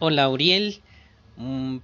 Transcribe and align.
Hola 0.00 0.28
Uriel, 0.28 0.80
mm, 1.36 1.76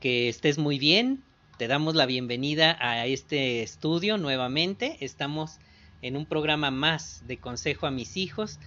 que 0.00 0.30
estés 0.30 0.56
muy 0.56 0.78
bien. 0.78 1.22
Te 1.58 1.68
damos 1.68 1.94
la 1.94 2.06
bienvenida 2.06 2.78
a 2.80 3.04
este 3.04 3.62
estudio 3.62 4.16
nuevamente. 4.16 4.96
Estamos 5.00 5.58
en 6.00 6.16
un 6.16 6.24
programa 6.24 6.70
más 6.70 7.24
de 7.26 7.36
Consejo 7.36 7.86
a 7.86 7.90
mis 7.90 8.16
hijos. 8.16 8.58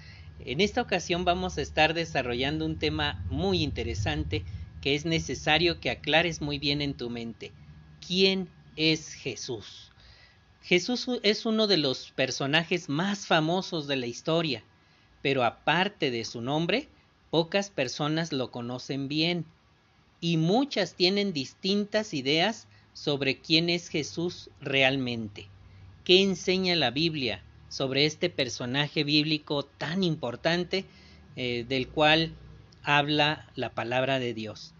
En 0.45 0.61
esta 0.61 0.83
ocasión 0.83 1.25
vamos 1.25 1.57
a 1.57 1.63
estar 1.63 1.95
desarrollando 1.95 2.63
un 2.63 2.77
tema 2.77 3.25
muy 3.31 3.63
interesante 3.63 4.45
que 4.81 4.93
es 4.93 5.05
necesario 5.05 5.79
que 5.79 5.89
aclares 5.89 6.39
muy 6.39 6.59
bien 6.59 6.79
en 6.79 6.93
tu 6.93 7.09
mente. 7.09 7.51
¿Quién 8.05 8.49
es 8.75 9.15
Jesús? 9.15 9.91
Jesús 10.61 11.07
es 11.23 11.47
uno 11.47 11.65
de 11.65 11.77
los 11.77 12.11
personajes 12.11 12.87
más 12.87 13.25
famosos 13.25 13.87
de 13.87 13.95
la 13.95 14.05
historia, 14.05 14.63
pero 15.23 15.43
aparte 15.43 16.11
de 16.11 16.23
su 16.23 16.39
nombre, 16.39 16.87
Pocas 17.31 17.69
personas 17.69 18.33
lo 18.33 18.51
conocen 18.51 19.07
bien 19.07 19.45
y 20.19 20.35
muchas 20.35 20.95
tienen 20.95 21.31
distintas 21.31 22.13
ideas 22.13 22.67
sobre 22.91 23.39
quién 23.39 23.69
es 23.69 23.87
Jesús 23.87 24.49
realmente. 24.59 25.47
¿Qué 26.03 26.21
enseña 26.21 26.75
la 26.75 26.91
Biblia 26.91 27.41
sobre 27.69 28.05
este 28.05 28.29
personaje 28.29 29.05
bíblico 29.05 29.63
tan 29.63 30.03
importante 30.03 30.83
eh, 31.37 31.65
del 31.69 31.87
cual 31.87 32.33
habla 32.83 33.47
la 33.55 33.69
palabra 33.69 34.19
de 34.19 34.33
Dios? 34.33 34.73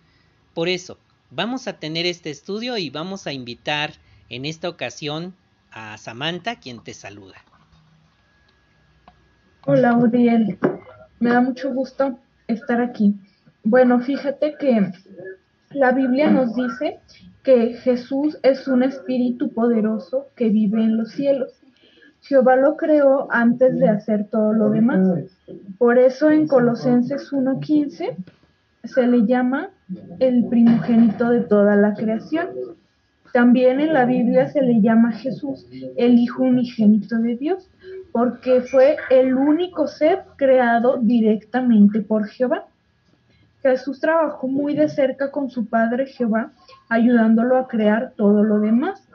Por 0.54 0.68
eso, 0.68 0.98
vamos 1.30 1.70
a 1.70 1.80
tener 1.80 2.06
este 2.06 2.32
estudio 2.32 2.78
y 2.78 2.90
vamos 2.90 3.28
a 3.28 3.32
invitar 3.32 3.94
en 4.28 4.44
esta 4.44 4.68
ocasión 4.68 5.36
a 5.72 5.98
Samantha, 5.98 6.60
quien 6.60 6.84
te 6.84 6.94
saluda. 6.94 7.38
Hola, 9.66 9.96
Uriel. 9.96 10.60
Me 11.22 11.30
da 11.30 11.40
mucho 11.40 11.72
gusto 11.72 12.20
estar 12.54 12.82
aquí. 12.82 13.16
Bueno, 13.64 14.00
fíjate 14.00 14.56
que 14.60 14.92
la 15.72 15.92
Biblia 15.92 16.30
nos 16.30 16.56
dice 16.56 17.00
que 17.44 17.74
Jesús 17.74 18.38
es 18.44 18.68
un 18.68 18.84
espíritu 18.84 19.52
poderoso 19.52 20.28
que 20.36 20.50
vive 20.50 20.84
en 20.84 20.98
los 20.98 21.12
cielos. 21.12 21.52
Jehová 22.22 22.56
lo 22.56 22.78
creó 22.78 23.28
antes 23.32 23.80
de 23.80 23.90
hacer 23.90 24.26
todo 24.30 24.54
lo 24.54 24.70
demás. 24.70 25.08
Por 25.78 25.98
eso 25.98 26.30
en 26.30 26.48
Colosenses 26.48 27.32
1.15 27.32 28.16
se 28.84 29.08
le 29.08 29.26
llama 29.26 29.70
el 30.20 30.46
primogénito 30.46 31.30
de 31.30 31.42
toda 31.42 31.76
la 31.76 31.94
creación. 31.96 32.50
También 33.34 33.80
en 33.80 33.94
la 33.94 34.06
Biblia 34.06 34.50
se 34.50 34.62
le 34.62 34.82
llama 34.82 35.14
Jesús 35.14 35.66
el 35.96 36.20
Hijo 36.20 36.44
unigénito 36.44 37.18
de 37.18 37.38
Dios, 37.38 37.70
porque 38.12 38.62
fue 38.62 38.98
el 39.10 39.36
único 39.36 39.88
ser 39.88 40.24
creado 40.36 40.98
directamente 40.98 42.02
por 42.02 42.28
Jehová. 42.28 42.66
Jesús 43.62 44.00
trabajó 44.00 44.48
muy 44.48 44.76
de 44.76 44.90
cerca 44.90 45.32
con 45.32 45.50
su 45.50 45.68
padre 45.68 46.08
Jehová, 46.08 46.52
ayudándolo 46.90 47.58
a 47.58 47.68
crear 47.68 48.14
todo 48.16 48.44
lo 48.44 48.60
demás. 48.60 49.08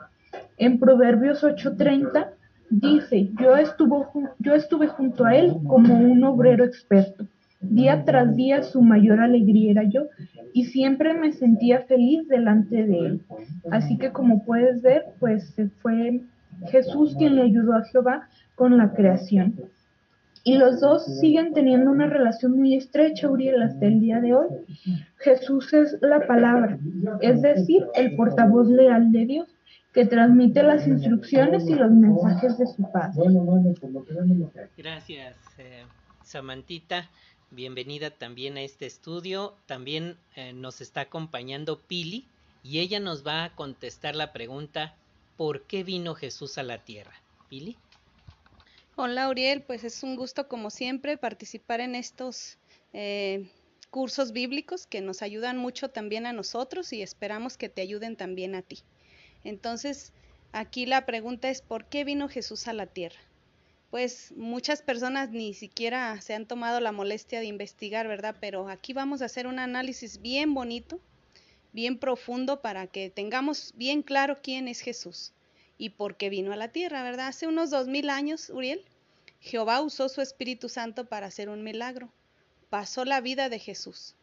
En 0.57 0.79
Proverbios 0.79 1.43
8:30 1.43 2.29
dice, 2.69 3.29
yo 3.39 3.55
estuve, 3.55 4.87
junto 4.87 5.25
a 5.25 5.35
él 5.35 5.57
como 5.67 5.99
un 5.99 6.23
obrero 6.23 6.63
experto. 6.65 7.25
Día 7.59 8.03
tras 8.05 8.35
día 8.35 8.63
su 8.63 8.81
mayor 8.81 9.19
alegría 9.19 9.71
era 9.71 9.83
yo 9.83 10.07
y 10.53 10.65
siempre 10.65 11.13
me 11.13 11.33
sentía 11.33 11.81
feliz 11.81 12.27
delante 12.27 12.83
de 12.83 12.99
él. 12.99 13.21
Así 13.71 13.97
que 13.97 14.11
como 14.11 14.45
puedes 14.45 14.81
ver, 14.81 15.05
pues 15.19 15.55
fue 15.81 16.21
Jesús 16.67 17.15
quien 17.17 17.35
le 17.35 17.43
ayudó 17.43 17.73
a 17.73 17.83
Jehová 17.85 18.27
con 18.57 18.75
la 18.75 18.91
creación. 18.91 19.55
Y 20.43 20.57
los 20.57 20.81
dos 20.81 21.05
siguen 21.19 21.53
teniendo 21.53 21.91
una 21.91 22.07
relación 22.07 22.53
muy 22.53 22.75
estrecha, 22.75 23.29
Uriel, 23.29 23.61
hasta 23.61 23.85
el 23.85 23.99
día 23.99 24.19
de 24.19 24.33
hoy. 24.33 24.47
Jesús 25.17 25.73
es 25.73 25.97
la 26.01 26.25
palabra, 26.25 26.79
es 27.21 27.41
decir, 27.41 27.85
el 27.95 28.15
portavoz 28.15 28.67
leal 28.67 29.11
de 29.11 29.25
Dios, 29.25 29.47
que 29.93 30.05
transmite 30.05 30.63
las 30.63 30.87
instrucciones 30.87 31.67
y 31.67 31.75
los 31.75 31.91
mensajes 31.91 32.57
de 32.57 32.65
su 32.65 32.91
Padre. 32.91 33.29
Gracias, 34.77 35.35
eh, 35.57 35.83
Samantita. 36.23 37.09
Bienvenida 37.51 38.09
también 38.09 38.57
a 38.57 38.61
este 38.61 38.85
estudio. 38.85 39.53
También 39.67 40.15
eh, 40.35 40.53
nos 40.53 40.81
está 40.81 41.01
acompañando 41.01 41.79
Pili 41.87 42.25
y 42.63 42.79
ella 42.79 42.99
nos 42.99 43.25
va 43.25 43.43
a 43.43 43.55
contestar 43.55 44.15
la 44.15 44.33
pregunta, 44.33 44.95
¿por 45.35 45.63
qué 45.63 45.83
vino 45.83 46.15
Jesús 46.15 46.57
a 46.57 46.63
la 46.63 46.79
tierra? 46.79 47.13
Pili. 47.49 47.77
Hola, 48.99 49.29
Uriel. 49.29 49.61
Pues 49.61 49.83
es 49.83 50.01
un 50.01 50.15
gusto, 50.15 50.47
como 50.47 50.71
siempre, 50.71 51.17
participar 51.17 51.81
en 51.81 51.93
estos 51.93 52.57
eh, 52.93 53.47
cursos 53.91 54.31
bíblicos 54.31 54.87
que 54.87 55.01
nos 55.01 55.21
ayudan 55.21 55.55
mucho 55.55 55.91
también 55.91 56.25
a 56.25 56.33
nosotros 56.33 56.91
y 56.91 57.03
esperamos 57.03 57.57
que 57.57 57.69
te 57.69 57.83
ayuden 57.83 58.15
también 58.15 58.55
a 58.55 58.63
ti. 58.63 58.79
Entonces, 59.43 60.13
aquí 60.51 60.87
la 60.87 61.05
pregunta 61.05 61.51
es, 61.51 61.61
¿por 61.61 61.85
qué 61.85 62.05
vino 62.05 62.27
Jesús 62.27 62.67
a 62.67 62.73
la 62.73 62.87
tierra? 62.87 63.19
Pues 63.91 64.33
muchas 64.35 64.81
personas 64.81 65.29
ni 65.29 65.53
siquiera 65.53 66.19
se 66.19 66.33
han 66.33 66.47
tomado 66.47 66.79
la 66.79 66.91
molestia 66.91 67.39
de 67.39 67.45
investigar, 67.45 68.07
¿verdad? 68.07 68.35
Pero 68.41 68.67
aquí 68.67 68.93
vamos 68.93 69.21
a 69.21 69.25
hacer 69.25 69.45
un 69.45 69.59
análisis 69.59 70.23
bien 70.23 70.55
bonito, 70.55 70.99
bien 71.71 71.99
profundo 71.99 72.63
para 72.63 72.87
que 72.87 73.11
tengamos 73.11 73.75
bien 73.77 74.01
claro 74.01 74.39
quién 74.41 74.67
es 74.67 74.79
Jesús 74.79 75.33
y 75.77 75.89
por 75.89 76.17
qué 76.17 76.29
vino 76.29 76.53
a 76.53 76.57
la 76.57 76.71
tierra, 76.71 77.03
¿verdad? 77.03 77.27
Hace 77.27 77.47
unos 77.47 77.69
dos 77.69 77.87
mil 77.87 78.09
años, 78.09 78.49
Uriel, 78.49 78.83
Jehová 79.39 79.81
usó 79.81 80.09
su 80.09 80.21
Espíritu 80.21 80.69
Santo 80.69 81.05
para 81.05 81.27
hacer 81.27 81.49
un 81.49 81.63
milagro. 81.63 82.11
Pasó 82.69 83.05
la 83.05 83.21
vida 83.21 83.49
de 83.49 83.59
Jesús. 83.59 84.15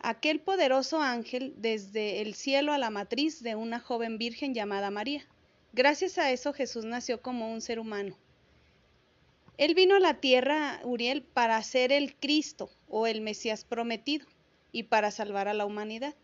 Aquel 0.00 0.40
poderoso 0.40 1.00
ángel 1.00 1.54
desde 1.58 2.22
el 2.22 2.34
cielo 2.34 2.72
a 2.72 2.78
la 2.78 2.90
matriz 2.90 3.42
de 3.42 3.54
una 3.54 3.78
joven 3.78 4.18
virgen 4.18 4.54
llamada 4.54 4.90
María. 4.90 5.24
Gracias 5.72 6.18
a 6.18 6.32
eso 6.32 6.52
Jesús 6.52 6.84
nació 6.84 7.22
como 7.22 7.52
un 7.52 7.60
ser 7.60 7.78
humano. 7.78 8.16
Él 9.58 9.74
vino 9.74 9.94
a 9.94 10.00
la 10.00 10.14
tierra, 10.14 10.80
Uriel, 10.82 11.22
para 11.22 11.62
ser 11.62 11.92
el 11.92 12.16
Cristo 12.16 12.70
o 12.88 13.06
el 13.06 13.20
Mesías 13.20 13.64
prometido 13.64 14.26
y 14.72 14.84
para 14.84 15.10
salvar 15.10 15.46
a 15.46 15.54
la 15.54 15.66
humanidad. 15.66 16.14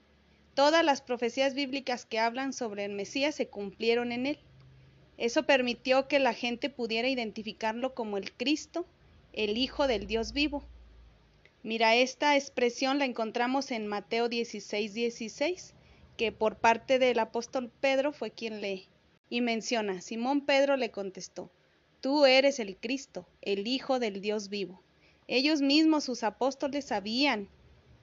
Todas 0.58 0.84
las 0.84 1.02
profecías 1.02 1.54
bíblicas 1.54 2.04
que 2.04 2.18
hablan 2.18 2.52
sobre 2.52 2.84
el 2.84 2.90
Mesías 2.90 3.36
se 3.36 3.46
cumplieron 3.46 4.10
en 4.10 4.26
él. 4.26 4.40
Eso 5.16 5.44
permitió 5.44 6.08
que 6.08 6.18
la 6.18 6.34
gente 6.34 6.68
pudiera 6.68 7.08
identificarlo 7.08 7.94
como 7.94 8.16
el 8.16 8.32
Cristo, 8.32 8.84
el 9.32 9.56
Hijo 9.56 9.86
del 9.86 10.08
Dios 10.08 10.32
vivo. 10.32 10.64
Mira, 11.62 11.94
esta 11.94 12.34
expresión 12.34 12.98
la 12.98 13.04
encontramos 13.04 13.70
en 13.70 13.86
Mateo 13.86 14.28
16, 14.28 14.94
16, 14.94 15.74
que 16.16 16.32
por 16.32 16.56
parte 16.56 16.98
del 16.98 17.20
apóstol 17.20 17.70
Pedro 17.80 18.10
fue 18.12 18.32
quien 18.32 18.60
lee. 18.60 18.88
Y 19.30 19.42
menciona, 19.42 20.00
Simón 20.00 20.44
Pedro 20.44 20.76
le 20.76 20.90
contestó, 20.90 21.52
Tú 22.00 22.26
eres 22.26 22.58
el 22.58 22.76
Cristo, 22.76 23.28
el 23.42 23.68
Hijo 23.68 24.00
del 24.00 24.20
Dios 24.20 24.48
vivo. 24.48 24.82
Ellos 25.28 25.60
mismos, 25.60 26.02
sus 26.02 26.24
apóstoles, 26.24 26.86
sabían 26.86 27.48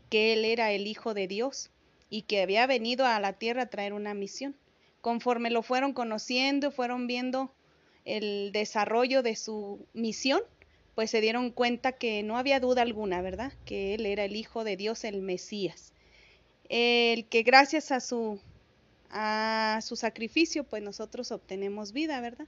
que 0.09 0.31
Él 0.31 0.45
era 0.45 0.71
el 0.71 0.87
Hijo 0.87 1.13
de 1.13 1.27
Dios 1.27 1.69
y 2.09 2.23
que 2.23 2.41
había 2.41 2.67
venido 2.67 3.05
a 3.05 3.19
la 3.19 3.33
tierra 3.33 3.63
a 3.63 3.69
traer 3.69 3.93
una 3.93 4.13
misión. 4.13 4.55
Conforme 5.01 5.49
lo 5.49 5.61
fueron 5.63 5.93
conociendo, 5.93 6.71
fueron 6.71 7.07
viendo 7.07 7.51
el 8.05 8.51
desarrollo 8.51 9.23
de 9.23 9.35
su 9.35 9.85
misión, 9.93 10.41
pues 10.95 11.11
se 11.11 11.21
dieron 11.21 11.51
cuenta 11.51 11.91
que 11.91 12.23
no 12.23 12.37
había 12.37 12.59
duda 12.59 12.81
alguna, 12.81 13.21
¿verdad? 13.21 13.51
Que 13.65 13.95
él 13.95 14.05
era 14.05 14.23
el 14.23 14.35
Hijo 14.35 14.63
de 14.63 14.77
Dios, 14.77 15.03
el 15.03 15.21
Mesías. 15.21 15.93
El 16.69 17.25
que 17.25 17.43
gracias 17.43 17.91
a 17.91 17.99
su, 17.99 18.39
a 19.09 19.79
su 19.83 19.95
sacrificio, 19.95 20.63
pues 20.63 20.81
nosotros 20.81 21.31
obtenemos 21.31 21.91
vida, 21.91 22.21
¿verdad? 22.21 22.47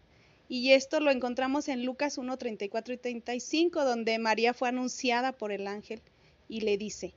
Y 0.49 0.71
esto 0.71 1.01
lo 1.01 1.11
encontramos 1.11 1.67
en 1.67 1.83
Lucas 1.85 2.17
1, 2.17 2.37
34 2.37 2.93
y 2.93 2.97
35, 2.97 3.83
donde 3.83 4.17
María 4.17 4.53
fue 4.53 4.69
anunciada 4.69 5.33
por 5.33 5.51
el 5.51 5.67
ángel 5.67 6.01
y 6.47 6.61
le 6.61 6.77
dice, 6.77 7.13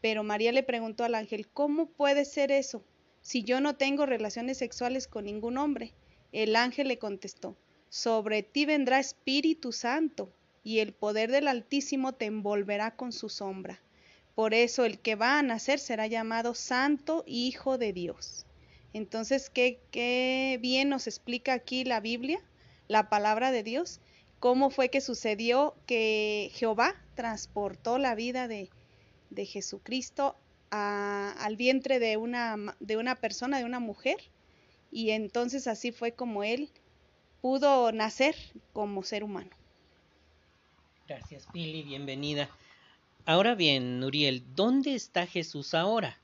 pero 0.00 0.22
María 0.22 0.52
le 0.52 0.62
preguntó 0.62 1.04
al 1.04 1.14
ángel, 1.14 1.48
¿cómo 1.48 1.86
puede 1.86 2.24
ser 2.24 2.50
eso 2.50 2.84
si 3.20 3.44
yo 3.44 3.60
no 3.60 3.76
tengo 3.76 4.06
relaciones 4.06 4.58
sexuales 4.58 5.06
con 5.06 5.24
ningún 5.24 5.58
hombre? 5.58 5.92
El 6.32 6.56
ángel 6.56 6.88
le 6.88 6.98
contestó, 6.98 7.56
sobre 7.88 8.42
ti 8.42 8.64
vendrá 8.64 8.98
Espíritu 8.98 9.72
Santo 9.72 10.32
y 10.62 10.78
el 10.78 10.92
poder 10.92 11.30
del 11.30 11.48
Altísimo 11.48 12.12
te 12.12 12.26
envolverá 12.26 12.96
con 12.96 13.12
su 13.12 13.28
sombra. 13.28 13.80
Por 14.34 14.54
eso 14.54 14.84
el 14.84 15.00
que 15.00 15.16
va 15.16 15.38
a 15.38 15.42
nacer 15.42 15.78
será 15.78 16.06
llamado 16.06 16.54
Santo 16.54 17.24
Hijo 17.26 17.78
de 17.78 17.92
Dios. 17.92 18.46
Entonces, 18.92 19.50
¿qué, 19.50 19.80
qué 19.90 20.58
bien 20.62 20.88
nos 20.88 21.06
explica 21.06 21.52
aquí 21.52 21.84
la 21.84 22.00
Biblia, 22.00 22.40
la 22.88 23.08
palabra 23.08 23.52
de 23.52 23.62
Dios? 23.62 24.00
¿Cómo 24.38 24.70
fue 24.70 24.88
que 24.88 25.00
sucedió 25.00 25.74
que 25.86 26.50
Jehová 26.54 26.94
transportó 27.14 27.98
la 27.98 28.14
vida 28.14 28.48
de, 28.48 28.70
de 29.30 29.46
Jesucristo 29.46 30.36
al 30.70 31.56
vientre 31.56 31.98
de 31.98 32.16
una, 32.16 32.76
de 32.78 32.96
una 32.96 33.16
persona, 33.16 33.58
de 33.58 33.64
una 33.64 33.80
mujer, 33.80 34.18
y 34.92 35.10
entonces 35.10 35.66
así 35.66 35.92
fue 35.92 36.12
como 36.12 36.44
él 36.44 36.70
pudo 37.40 37.90
nacer 37.92 38.36
como 38.72 39.02
ser 39.02 39.24
humano. 39.24 39.50
Gracias, 41.08 41.46
Pili, 41.52 41.82
bienvenida. 41.82 42.48
Ahora 43.26 43.54
bien, 43.54 43.98
Nuriel, 44.00 44.44
¿dónde 44.54 44.94
está 44.94 45.26
Jesús 45.26 45.74
ahora? 45.74 46.18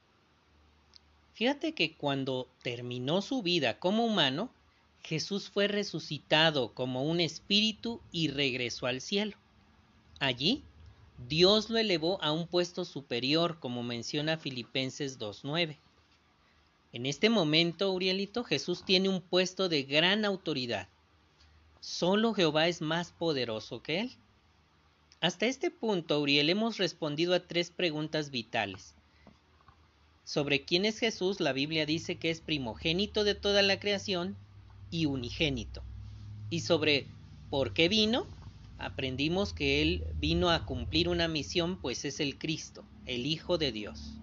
Fíjate 1.35 1.73
que 1.73 1.95
cuando 1.95 2.49
terminó 2.63 3.21
su 3.21 3.43
vida 3.43 3.79
como 3.79 4.07
humano, 4.07 4.51
Jesús 5.03 5.51
fue 5.51 5.69
resucitado 5.69 6.73
como 6.73 7.03
un 7.03 7.21
espíritu 7.21 8.01
y 8.11 8.29
regresó 8.29 8.87
al 8.87 9.01
cielo. 9.01 9.37
Allí, 10.19 10.65
Dios 11.19 11.71
lo 11.71 11.79
elevó 11.79 12.23
a 12.23 12.33
un 12.33 12.47
puesto 12.47 12.85
superior, 12.85 13.59
como 13.59 13.83
menciona 13.83 14.37
Filipenses 14.37 15.19
2.9. 15.19 15.79
En 16.93 17.07
este 17.07 17.31
momento, 17.31 17.93
Urielito, 17.93 18.45
Jesús 18.45 18.85
tiene 18.85 19.09
un 19.09 19.21
puesto 19.21 19.69
de 19.69 19.83
gran 19.83 20.25
autoridad. 20.25 20.89
Solo 21.81 22.35
Jehová 22.35 22.69
es 22.69 22.81
más 22.81 23.13
poderoso 23.13 23.83
que 23.83 24.01
él. 24.01 24.17
Hasta 25.21 25.47
este 25.47 25.71
punto, 25.71 26.21
Uriel, 26.21 26.51
hemos 26.51 26.79
respondido 26.79 27.35
a 27.35 27.41
tres 27.41 27.71
preguntas 27.71 28.31
vitales. 28.31 28.95
Sobre 30.25 30.65
quién 30.65 30.85
es 30.85 30.99
Jesús, 30.99 31.41
la 31.41 31.53
Biblia 31.53 31.87
dice 31.87 32.17
que 32.17 32.31
es 32.31 32.41
primogénito 32.41 33.25
de 33.25 33.35
toda 33.35 33.63
la 33.63 33.79
creación 33.81 34.37
y 34.91 35.07
unigénito. 35.07 35.83
Y 36.51 36.61
sobre 36.61 37.07
por 37.51 37.73
qué 37.73 37.89
vino, 37.89 38.27
aprendimos 38.79 39.53
que 39.53 39.83
Él 39.83 40.05
vino 40.19 40.51
a 40.51 40.67
cumplir 40.67 41.09
una 41.09 41.29
misión, 41.29 41.81
pues 41.81 42.05
es 42.05 42.21
el 42.21 42.39
Cristo, 42.39 42.85
el 43.07 43.27
Hijo 43.27 43.59
de 43.59 43.73
Dios. 43.73 44.15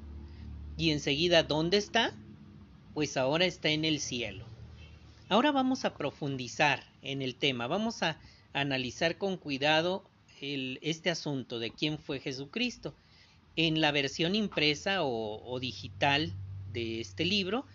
Y 0.78 0.92
enseguida, 0.92 1.44
¿dónde 1.44 1.78
está? 1.78 2.14
Pues 2.94 3.18
ahora 3.18 3.46
está 3.46 3.70
en 3.70 3.86
el 3.86 4.00
cielo. 4.00 4.46
Ahora 5.30 5.52
vamos 5.52 5.86
a 5.86 5.96
profundizar 5.96 6.84
en 7.02 7.22
el 7.22 7.36
tema, 7.36 7.68
vamos 7.68 8.04
a 8.04 8.20
analizar 8.54 9.18
con 9.18 9.38
cuidado 9.38 10.04
este 10.42 11.10
asunto 11.10 11.60
de 11.60 11.72
quién 11.72 11.98
fue 11.98 12.20
Jesucristo. 12.20 12.94
En 13.56 13.82
la 13.82 13.92
versión 13.92 14.36
impresa 14.36 15.00
o, 15.04 15.60
digital 15.60 16.34
de 16.74 17.02
este 17.02 17.24
libro, 17.24 17.66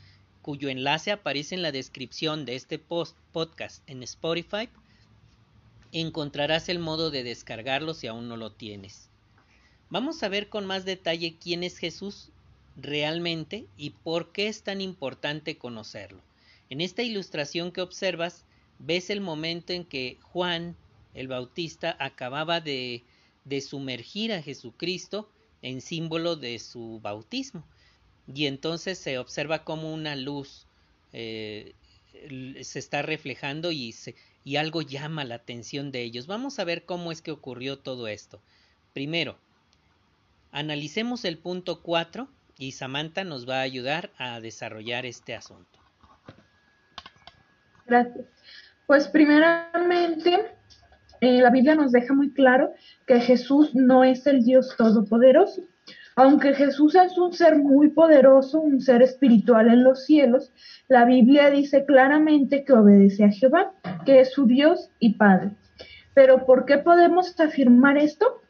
cuyo 0.43 0.69
enlace 0.69 1.11
aparece 1.11 1.55
en 1.55 1.63
la 1.63 1.73
descripción 1.73 2.45
de 2.45 2.57
este 2.57 2.79
podcast 2.79 3.89
en 3.89 4.03
Spotify, 4.03 4.69
encontrarás 5.93 6.69
el 6.69 6.79
modo 6.79 7.11
de 7.11 7.23
descargarlo 7.23 7.95
si 7.95 8.07
aún 8.07 8.29
no 8.29 8.37
lo 8.37 8.53
tienes. 8.53 9.09
Vamos 9.91 10.23
a 10.23 10.29
ver 10.29 10.49
con 10.49 10.67
más 10.67 10.85
detalle 10.85 11.37
quién 11.41 11.63
es 11.63 11.79
Jesús 11.79 12.31
realmente 12.77 13.67
y 13.77 13.91
por 13.91 14.33
qué 14.33 14.49
es 14.49 14.63
tan 14.63 14.81
importante 14.81 15.57
conocerlo. 15.57 16.21
En 16.71 16.81
esta 16.81 17.03
ilustración 17.03 17.73
que 17.73 17.81
observas, 17.81 18.45
ves 18.79 19.11
el 19.11 19.21
momento 19.21 19.73
en 19.73 19.85
que 19.85 20.19
Juan 20.23 20.77
el 21.15 21.29
Bautista 21.29 21.97
acababa 21.99 22.61
de, 22.61 23.03
de 23.45 23.61
sumergir 23.61 24.33
a 24.33 24.43
Jesucristo 24.43 25.31
en 25.63 25.81
símbolo 25.81 26.37
de 26.37 26.59
su 26.59 27.01
bautismo 27.01 27.65
y 28.33 28.47
entonces 28.47 28.99
se 28.99 29.19
observa 29.19 29.65
como 29.65 29.93
una 29.93 30.15
luz 30.15 30.67
eh, 31.13 31.75
se 32.63 32.79
está 32.79 33.03
reflejando 33.03 33.71
y, 33.73 33.95
y 34.49 34.57
algo 34.57 34.81
llama 34.81 35.25
la 35.25 35.35
atención 35.35 35.93
de 35.93 36.01
ellos. 36.01 36.27
Vamos 36.27 36.59
a 36.59 36.65
ver 36.65 36.87
cómo 36.87 37.13
es 37.13 37.21
que 37.21 37.31
ocurrió 37.31 37.81
todo 37.81 38.09
esto. 38.09 38.41
Primero, 38.95 39.37
analicemos 40.53 41.27
el 41.27 41.37
punto 41.37 41.83
4 41.83 42.27
y 42.57 42.73
Samantha 42.73 43.25
nos 43.25 43.47
va 43.47 43.57
a 43.57 43.61
ayudar 43.61 44.11
a 44.17 44.41
desarrollar 44.41 45.05
este 45.05 45.35
asunto. 45.35 45.79
Gracias. 47.85 48.25
Pues 48.87 49.09
primeramente, 49.09 50.57
eh, 51.21 51.43
la 51.43 51.51
Biblia 51.51 51.75
nos 51.75 51.93
deja 51.93 52.15
muy 52.15 52.33
claro 52.33 52.73
que 53.07 53.21
Jesús 53.21 53.75
no 53.75 54.03
es 54.03 54.27
el 54.27 54.43
Dios 54.45 54.75
todopoderoso. 54.79 55.61
Aunque 56.21 56.53
Jesús 56.53 56.97
es 56.97 57.17
un 57.17 57.33
ser 57.33 57.57
muy 57.59 57.91
poderoso, 57.91 58.61
un 58.61 58.81
ser 58.81 59.03
espiritual 59.03 59.69
en 59.69 59.85
los 59.85 60.05
cielos, 60.05 60.53
la 60.89 61.05
Biblia 61.05 61.49
dice 61.49 61.85
claramente 61.85 62.65
que 62.65 62.73
obedece 62.73 63.23
a 63.23 63.31
Jehová, 63.31 63.71
que 64.05 64.19
es 64.19 64.33
su 64.33 64.45
Dios 64.45 64.91
y 64.99 65.15
Padre. 65.15 65.51
Pero 66.15 66.45
¿por 66.45 66.65
qué 66.65 66.79
podemos 66.79 67.39
afirmar 67.39 67.99
esto? 67.99 68.43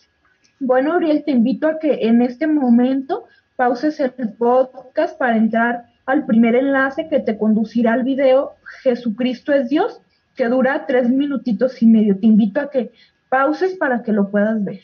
Bueno, 0.59 0.97
Uriel, 0.97 1.25
te 1.25 1.33
invito 1.33 1.69
a 1.69 1.79
que 1.79 2.07
en 2.09 2.23
este 2.23 2.47
momento 2.47 3.27
pauses 3.57 4.01
el 4.01 4.13
podcast 4.39 5.19
para 5.19 5.37
entrar 5.37 5.91
al 6.07 6.25
primer 6.25 6.55
enlace 6.55 7.11
que 7.11 7.21
te 7.21 7.37
conducirá 7.37 7.93
al 7.93 8.03
video 8.03 8.55
Jesucristo 8.83 9.53
es 9.53 9.69
Dios, 9.69 10.01
que 10.37 10.49
dura 10.49 10.87
tres 10.87 11.11
minutitos 11.11 11.83
y 11.83 11.87
medio. 11.87 12.19
Te 12.19 12.29
invito 12.29 12.61
a 12.61 12.71
que 12.71 12.93
pauses 13.29 13.77
para 13.77 14.03
que 14.03 14.15
lo 14.15 14.31
puedas 14.31 14.65
ver. 14.65 14.81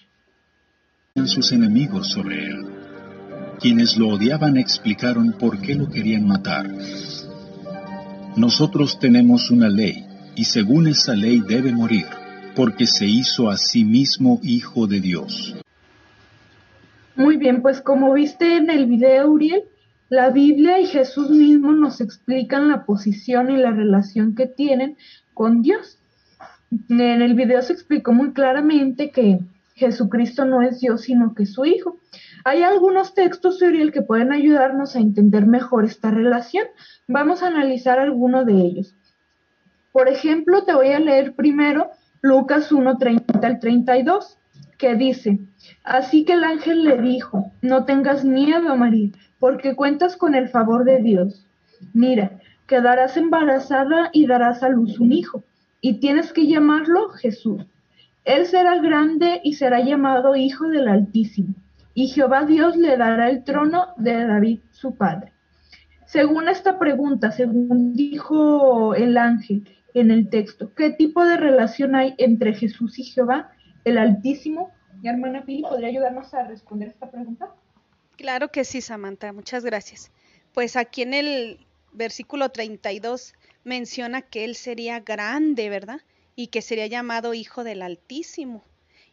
Sus 1.14 1.52
enemigos 1.52 2.08
sobre 2.08 2.44
él 2.44 2.66
quienes 3.61 3.96
lo 3.96 4.08
odiaban 4.08 4.56
explicaron 4.56 5.32
por 5.38 5.61
qué 5.61 5.76
lo 5.76 5.88
querían 5.88 6.26
matar. 6.26 6.69
Nosotros 8.37 8.99
tenemos 8.99 9.49
una 9.52 9.69
ley, 9.69 10.05
y 10.34 10.44
según 10.44 10.88
esa 10.88 11.14
ley 11.14 11.40
debe 11.40 11.70
morir, 11.70 12.06
porque 12.56 12.88
se 12.88 13.06
hizo 13.06 13.49
a 13.49 13.56
sí 13.56 13.84
mismo 13.84 14.40
hijo 14.43 14.88
de 14.88 15.00
Dios. 15.00 15.56
Muy 17.14 17.37
bien, 17.37 17.62
pues 17.62 17.81
como 17.81 18.12
viste 18.12 18.56
en 18.56 18.69
el 18.69 18.87
video, 18.87 19.31
Uriel, 19.31 19.62
la 20.08 20.31
Biblia 20.31 20.81
y 20.81 20.87
Jesús 20.87 21.31
mismo 21.31 21.70
nos 21.72 22.00
explican 22.00 22.69
la 22.69 22.84
posición 22.84 23.52
y 23.52 23.56
la 23.56 23.70
relación 23.70 24.34
que 24.34 24.49
tienen 24.49 24.96
con 25.32 25.62
Dios. 25.62 25.96
En 26.88 27.00
el 27.00 27.34
video 27.34 27.62
se 27.62 27.72
explicó 27.72 28.12
muy 28.12 28.32
claramente 28.32 29.12
que 29.12 29.38
Jesucristo 29.75 30.44
no 30.44 30.62
es 30.62 30.81
Dios, 30.81 31.03
sino 31.03 31.35
que 31.35 31.44
es 31.44 31.53
su 31.53 31.65
Hijo. 31.65 31.99
Hay 32.44 32.62
algunos 32.62 33.15
textos, 33.15 33.61
Uriel, 33.62 33.93
que 33.93 34.03
pueden 34.03 34.32
ayudarnos 34.32 34.94
a 34.94 35.00
entender 35.00 35.47
mejor 35.47 35.85
esta 35.85 36.11
relación. 36.11 36.67
Vamos 37.09 37.43
a 37.43 37.49
analizar 37.49 37.99
alguno 37.99 38.44
de 38.44 38.55
ellos. 38.55 38.94
Por 39.93 40.09
ejemplo, 40.09 40.65
te 40.65 40.75
voy 40.75 40.88
a 40.88 41.00
leer 41.00 41.35
primero 41.35 41.91
Lucas 42.21 42.73
1, 42.73 42.99
30 42.99 43.47
al 43.47 43.61
32, 43.61 44.38
que 44.79 44.94
dice, 44.94 45.38
Así 45.85 46.25
que 46.25 46.35
el 46.35 46.44
ángel 46.44 46.85
le 46.85 47.00
dijo, 47.00 47.53
no 47.62 47.85
tengas 47.85 48.25
miedo, 48.25 48.76
María, 48.76 49.11
porque 49.38 49.76
cuentas 49.76 50.17
con 50.17 50.35
el 50.35 50.49
favor 50.49 50.85
de 50.85 51.00
Dios. 51.00 51.47
Mira, 51.93 52.41
quedarás 52.67 53.17
embarazada 53.17 54.11
y 54.12 54.26
darás 54.26 54.62
a 54.62 54.69
luz 54.69 54.99
un 54.99 55.12
hijo, 55.12 55.44
y 55.81 56.00
tienes 56.00 56.32
que 56.32 56.47
llamarlo 56.47 57.11
Jesús. 57.11 57.67
Él 58.25 58.47
será 58.47 58.79
grande 58.79 59.41
y 59.44 59.55
será 59.55 59.81
llamado 59.81 60.35
Hijo 60.37 60.69
del 60.69 60.88
Altísimo 60.88 61.55
y 61.94 62.09
Jehová 62.09 62.44
Dios 62.44 62.76
le 62.76 62.97
dará 62.97 63.31
el 63.31 63.44
trono 63.44 63.94
de 63.97 64.26
David 64.26 64.61
su 64.73 64.97
padre. 64.97 65.33
Según 66.07 66.49
esta 66.49 66.78
pregunta, 66.78 67.31
según 67.31 67.95
dijo 67.95 68.95
el 68.95 69.16
ángel 69.16 69.69
en 69.95 70.11
el 70.11 70.28
texto, 70.28 70.75
¿qué 70.75 70.90
tipo 70.90 71.25
de 71.25 71.37
relación 71.37 71.95
hay 71.95 72.14
entre 72.19 72.52
Jesús 72.52 72.99
y 72.99 73.04
Jehová, 73.04 73.52
el 73.85 73.97
Altísimo? 73.97 74.71
Mi 75.00 75.09
hermana 75.09 75.45
Pili, 75.45 75.62
¿podría 75.62 75.88
ayudarnos 75.88 76.35
a 76.35 76.45
responder 76.45 76.88
esta 76.88 77.11
pregunta? 77.11 77.54
Claro 78.16 78.49
que 78.49 78.64
sí, 78.64 78.81
Samantha, 78.81 79.33
muchas 79.33 79.64
gracias. 79.64 80.11
Pues 80.52 80.76
aquí 80.76 81.02
en 81.02 81.14
el 81.14 81.66
versículo 81.93 82.49
32 82.50 83.35
menciona 83.64 84.23
que 84.23 84.45
él 84.45 84.57
sería 84.57 85.00
grande, 85.00 85.69
¿verdad? 85.69 86.00
Y 86.37 86.49
que 86.49 86.62
sería 86.62 86.87
llamado 86.87 87.35
Hijo 87.35 87.64
del 87.64 87.83
Altísimo. 87.83 88.64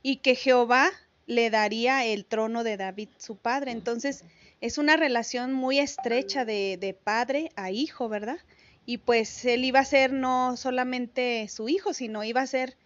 Y 0.01 0.18
que 0.18 0.36
Jehová 0.36 0.92
le 1.28 1.50
daría 1.50 2.06
el 2.06 2.25
trono 2.25 2.63
de 2.63 2.78
David, 2.78 3.10
su 3.18 3.38
padre. 3.38 3.72
Entonces, 3.72 4.24
es 4.60 4.78
una 4.78 4.98
relación 4.98 5.54
muy 5.54 5.80
estrecha 5.80 6.46
de, 6.46 6.78
de, 6.80 6.94
padre 6.94 7.51
a 7.56 7.72
hijo, 7.72 8.10
¿verdad? 8.10 8.40
Y 8.86 8.98
pues 8.98 9.46
él 9.46 9.63
iba 9.63 9.80
a 9.80 9.86
ser 9.86 10.13
no 10.13 10.58
solamente 10.58 11.48
su 11.48 11.70
hijo, 11.70 11.94
sino 11.94 12.24
iba 12.24 12.42
a 12.42 12.48
ser 12.48 12.78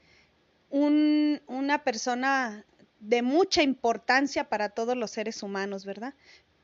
un, 0.69 1.41
una 1.47 1.83
persona 1.83 2.65
de 2.99 3.21
mucha 3.21 3.63
importancia 3.63 4.49
para 4.49 4.69
todos 4.69 4.97
los 4.97 5.11
seres 5.11 5.43
humanos, 5.43 5.85
¿verdad? 5.85 6.13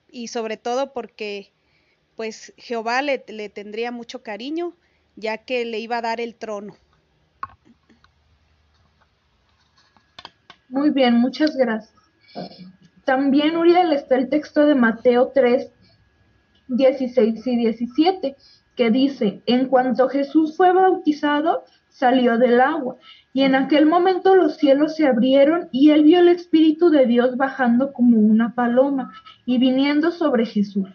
Y 0.09 0.27
sobre 0.27 0.57
todo 0.57 0.93
porque 0.93 1.51
pues 2.15 2.53
Jehová 2.57 3.01
le, 3.01 3.23
le 3.27 3.49
tendría 3.49 3.91
mucho 3.91 4.21
cariño, 4.21 4.75
ya 5.15 5.37
que 5.37 5.65
le 5.65 5.79
iba 5.79 5.97
a 5.97 6.01
dar 6.01 6.21
el 6.21 6.35
trono. 6.35 6.77
Muy 10.71 10.89
bien, 10.89 11.15
muchas 11.15 11.57
gracias. 11.57 11.93
También, 13.03 13.57
Uriel, 13.57 13.91
está 13.91 14.15
el 14.15 14.29
texto 14.29 14.65
de 14.65 14.73
Mateo 14.73 15.33
3, 15.35 15.69
16 16.69 17.45
y 17.45 17.55
17, 17.57 18.37
que 18.77 18.89
dice, 18.89 19.41
en 19.47 19.67
cuanto 19.67 20.07
Jesús 20.07 20.55
fue 20.55 20.71
bautizado, 20.71 21.65
salió 21.89 22.37
del 22.37 22.61
agua, 22.61 22.95
y 23.33 23.41
en 23.41 23.55
aquel 23.55 23.85
momento 23.85 24.33
los 24.33 24.55
cielos 24.55 24.95
se 24.95 25.05
abrieron 25.05 25.67
y 25.73 25.89
él 25.89 26.03
vio 26.03 26.21
el 26.21 26.29
Espíritu 26.29 26.89
de 26.89 27.05
Dios 27.05 27.35
bajando 27.35 27.91
como 27.91 28.17
una 28.19 28.55
paloma 28.55 29.11
y 29.45 29.57
viniendo 29.57 30.11
sobre 30.11 30.45
Jesús. 30.45 30.87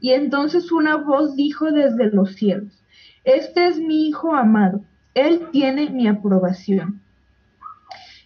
Y 0.00 0.10
entonces 0.10 0.72
una 0.72 0.96
voz 0.96 1.36
dijo 1.36 1.70
desde 1.70 2.10
los 2.10 2.34
cielos, 2.34 2.82
Este 3.22 3.68
es 3.68 3.78
mi 3.78 4.08
Hijo 4.08 4.34
amado, 4.34 4.82
él 5.14 5.46
tiene 5.52 5.90
mi 5.90 6.08
aprobación. 6.08 7.00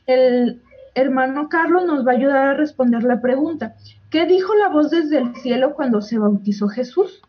El, 0.07 0.63
hermano 0.97 1.49
Carlos 1.49 1.85
nos 1.85 2.05
va 2.05 2.13
a 2.13 2.17
ayudar 2.17 2.49
a 2.49 2.55
responder 2.55 3.05
la 3.05 3.21
pregunta. 3.21 3.77
¿Qué 4.11 4.27
dijo 4.27 4.55
la 4.55 4.69
voz 4.69 4.91
desde 4.91 5.19
el 5.19 5.37
cielo 5.37 5.75
cuando 5.75 6.01
se 6.01 6.19
bautizó 6.19 6.69
Jesús? 6.69 7.23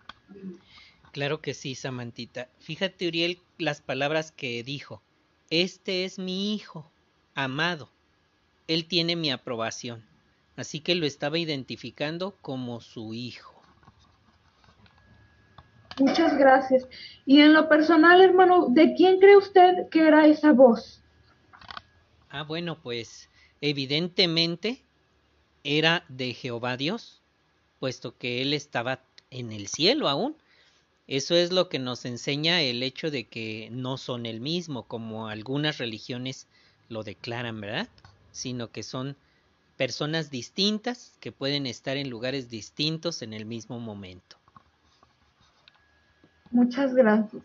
Claro 1.11 1.41
que 1.41 1.53
sí, 1.53 1.75
Samantita. 1.75 2.47
Fíjate, 2.59 3.07
Uriel, 3.07 3.39
las 3.57 3.81
palabras 3.81 4.31
que 4.31 4.63
dijo. 4.63 5.01
Este 5.49 6.05
es 6.05 6.17
mi 6.17 6.55
hijo, 6.55 6.91
amado. 7.35 7.89
Él 8.67 8.87
tiene 8.87 9.15
mi 9.15 9.31
aprobación. 9.31 10.05
Así 10.55 10.79
que 10.79 10.95
lo 10.95 11.05
estaba 11.05 11.37
identificando 11.37 12.35
como 12.41 12.81
su 12.81 13.13
hijo. 13.13 13.61
Muchas 15.99 16.37
gracias. 16.37 16.87
Y 17.25 17.41
en 17.41 17.53
lo 17.53 17.67
personal, 17.67 18.21
hermano, 18.21 18.67
¿de 18.69 18.93
quién 18.93 19.19
cree 19.19 19.35
usted 19.35 19.89
que 19.89 20.07
era 20.07 20.27
esa 20.27 20.53
voz? 20.53 21.03
Ah, 22.29 22.43
bueno, 22.43 22.79
pues 22.81 23.29
evidentemente 23.61 24.81
era 25.63 26.03
de 26.07 26.33
Jehová 26.33 26.77
Dios, 26.77 27.21
puesto 27.79 28.17
que 28.17 28.41
él 28.41 28.53
estaba 28.53 28.99
en 29.31 29.51
el 29.51 29.67
cielo 29.67 30.07
aún. 30.09 30.35
Eso 31.07 31.35
es 31.35 31.51
lo 31.51 31.69
que 31.69 31.79
nos 31.79 32.05
enseña 32.05 32.61
el 32.61 32.83
hecho 32.83 33.11
de 33.11 33.25
que 33.25 33.69
no 33.71 33.97
son 33.97 34.25
el 34.25 34.41
mismo, 34.41 34.83
como 34.83 35.29
algunas 35.29 35.77
religiones 35.77 36.47
lo 36.89 37.03
declaran, 37.03 37.61
¿verdad? 37.61 37.87
Sino 38.31 38.71
que 38.71 38.83
son 38.83 39.15
personas 39.77 40.31
distintas 40.31 41.13
que 41.19 41.31
pueden 41.31 41.65
estar 41.65 41.97
en 41.97 42.09
lugares 42.09 42.49
distintos 42.49 43.21
en 43.21 43.33
el 43.33 43.45
mismo 43.45 43.79
momento. 43.79 44.37
Muchas 46.51 46.93
gracias. 46.93 47.43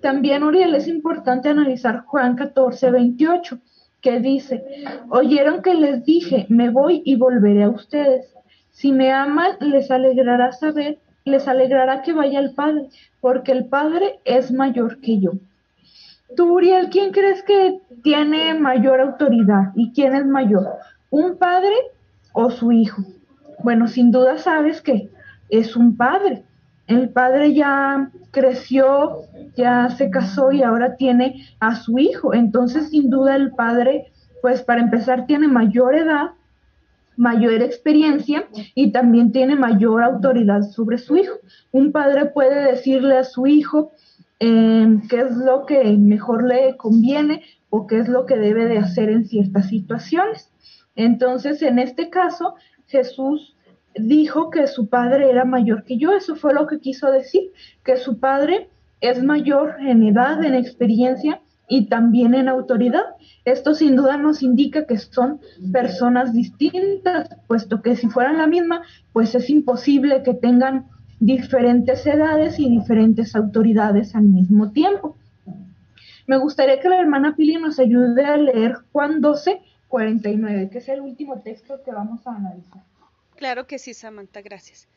También, 0.00 0.42
Uriel, 0.42 0.74
es 0.74 0.86
importante 0.86 1.48
analizar 1.48 2.04
Juan 2.04 2.36
14, 2.36 2.90
28, 2.90 3.58
que 4.06 4.20
dice, 4.20 4.62
oyeron 5.10 5.62
que 5.62 5.74
les 5.74 6.04
dije, 6.04 6.46
me 6.48 6.70
voy 6.70 7.02
y 7.04 7.16
volveré 7.16 7.64
a 7.64 7.70
ustedes. 7.70 8.32
Si 8.70 8.92
me 8.92 9.10
aman, 9.10 9.56
les 9.58 9.90
alegrará 9.90 10.52
saber, 10.52 10.98
les 11.24 11.48
alegrará 11.48 12.02
que 12.02 12.12
vaya 12.12 12.38
al 12.38 12.52
Padre, 12.52 12.88
porque 13.20 13.50
el 13.50 13.64
Padre 13.64 14.20
es 14.24 14.52
mayor 14.52 15.00
que 15.00 15.18
yo. 15.18 15.32
Tú, 16.36 16.52
Uriel, 16.52 16.88
¿quién 16.88 17.10
crees 17.10 17.42
que 17.42 17.80
tiene 18.04 18.54
mayor 18.54 19.00
autoridad 19.00 19.72
y 19.74 19.90
quién 19.90 20.14
es 20.14 20.24
mayor? 20.24 20.68
¿Un 21.10 21.36
padre 21.36 21.74
o 22.32 22.50
su 22.50 22.70
hijo? 22.70 23.02
Bueno, 23.64 23.88
sin 23.88 24.12
duda 24.12 24.38
sabes 24.38 24.82
que 24.82 25.08
es 25.48 25.74
un 25.74 25.96
padre 25.96 26.44
el 26.86 27.08
padre 27.08 27.52
ya 27.52 28.10
creció, 28.30 29.22
ya 29.56 29.90
se 29.90 30.10
casó 30.10 30.52
y 30.52 30.62
ahora 30.62 30.96
tiene 30.96 31.46
a 31.58 31.74
su 31.76 31.98
hijo. 31.98 32.32
Entonces, 32.32 32.90
sin 32.90 33.10
duda, 33.10 33.34
el 33.34 33.52
padre, 33.52 34.12
pues 34.40 34.62
para 34.62 34.82
empezar, 34.82 35.26
tiene 35.26 35.48
mayor 35.48 35.96
edad, 35.96 36.30
mayor 37.16 37.62
experiencia 37.62 38.46
y 38.74 38.92
también 38.92 39.32
tiene 39.32 39.56
mayor 39.56 40.02
autoridad 40.02 40.62
sobre 40.62 40.98
su 40.98 41.16
hijo. 41.16 41.34
Un 41.72 41.90
padre 41.90 42.26
puede 42.26 42.70
decirle 42.70 43.16
a 43.16 43.24
su 43.24 43.46
hijo 43.46 43.92
em, 44.38 45.08
qué 45.08 45.22
es 45.22 45.36
lo 45.36 45.66
que 45.66 45.82
mejor 45.96 46.44
le 46.44 46.76
conviene 46.76 47.42
o 47.70 47.86
qué 47.86 47.98
es 47.98 48.08
lo 48.08 48.26
que 48.26 48.36
debe 48.36 48.66
de 48.66 48.78
hacer 48.78 49.10
en 49.10 49.26
ciertas 49.26 49.68
situaciones. 49.68 50.52
Entonces, 50.94 51.62
en 51.62 51.78
este 51.78 52.10
caso, 52.10 52.54
Jesús 52.86 53.55
dijo 53.98 54.50
que 54.50 54.66
su 54.66 54.88
padre 54.88 55.30
era 55.30 55.44
mayor 55.44 55.84
que 55.84 55.98
yo, 55.98 56.12
eso 56.12 56.36
fue 56.36 56.54
lo 56.54 56.66
que 56.66 56.80
quiso 56.80 57.10
decir, 57.10 57.50
que 57.84 57.96
su 57.96 58.18
padre 58.18 58.68
es 59.00 59.22
mayor 59.22 59.76
en 59.80 60.02
edad, 60.02 60.42
en 60.44 60.54
experiencia 60.54 61.40
y 61.68 61.86
también 61.86 62.34
en 62.34 62.48
autoridad. 62.48 63.04
Esto 63.44 63.74
sin 63.74 63.96
duda 63.96 64.16
nos 64.16 64.42
indica 64.42 64.86
que 64.86 64.98
son 64.98 65.40
personas 65.72 66.32
distintas, 66.32 67.28
puesto 67.46 67.82
que 67.82 67.96
si 67.96 68.08
fueran 68.08 68.38
la 68.38 68.46
misma, 68.46 68.82
pues 69.12 69.34
es 69.34 69.50
imposible 69.50 70.22
que 70.22 70.34
tengan 70.34 70.86
diferentes 71.18 72.06
edades 72.06 72.58
y 72.58 72.68
diferentes 72.68 73.34
autoridades 73.34 74.14
al 74.14 74.24
mismo 74.24 74.72
tiempo. 74.72 75.16
Me 76.26 76.38
gustaría 76.38 76.80
que 76.80 76.88
la 76.88 77.00
hermana 77.00 77.36
Pili 77.36 77.56
nos 77.56 77.78
ayude 77.78 78.24
a 78.24 78.36
leer 78.36 78.76
Juan 78.92 79.20
12, 79.20 79.60
49, 79.88 80.70
que 80.70 80.78
es 80.78 80.88
el 80.88 81.00
último 81.00 81.40
texto 81.40 81.80
que 81.84 81.92
vamos 81.92 82.26
a 82.26 82.34
analizar. 82.34 82.82
Claro 83.36 83.66
que 83.66 83.78
sí, 83.78 83.94
Samantha, 83.94 84.40
gracias. 84.40 84.88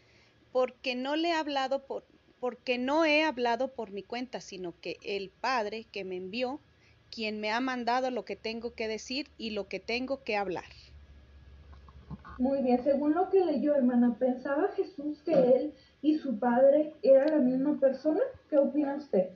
Porque 0.51 0.95
no 0.95 1.15
le 1.15 1.29
he 1.29 1.33
hablado 1.33 1.85
por, 1.85 2.05
porque 2.39 2.77
no 2.77 3.05
he 3.05 3.23
hablado 3.23 3.69
por 3.69 3.91
mi 3.91 4.03
cuenta, 4.03 4.41
sino 4.41 4.73
que 4.79 4.97
el 5.03 5.29
Padre 5.29 5.85
que 5.91 6.03
me 6.03 6.15
envió, 6.15 6.59
quien 7.11 7.39
me 7.39 7.51
ha 7.51 7.59
mandado 7.59 8.11
lo 8.11 8.25
que 8.25 8.35
tengo 8.35 8.73
que 8.73 8.87
decir 8.87 9.29
y 9.37 9.51
lo 9.51 9.67
que 9.67 9.79
tengo 9.79 10.23
que 10.23 10.37
hablar. 10.37 10.65
Muy 12.37 12.61
bien, 12.61 12.81
según 12.83 13.13
lo 13.13 13.29
que 13.29 13.43
leyó, 13.43 13.75
hermana, 13.75 14.15
¿pensaba 14.17 14.69
Jesús 14.75 15.21
que 15.25 15.33
él 15.33 15.73
y 16.01 16.17
su 16.17 16.39
padre 16.39 16.93
eran 17.01 17.31
la 17.31 17.37
misma 17.39 17.77
persona? 17.79 18.21
¿Qué 18.49 18.57
opina 18.57 18.95
usted? 18.95 19.29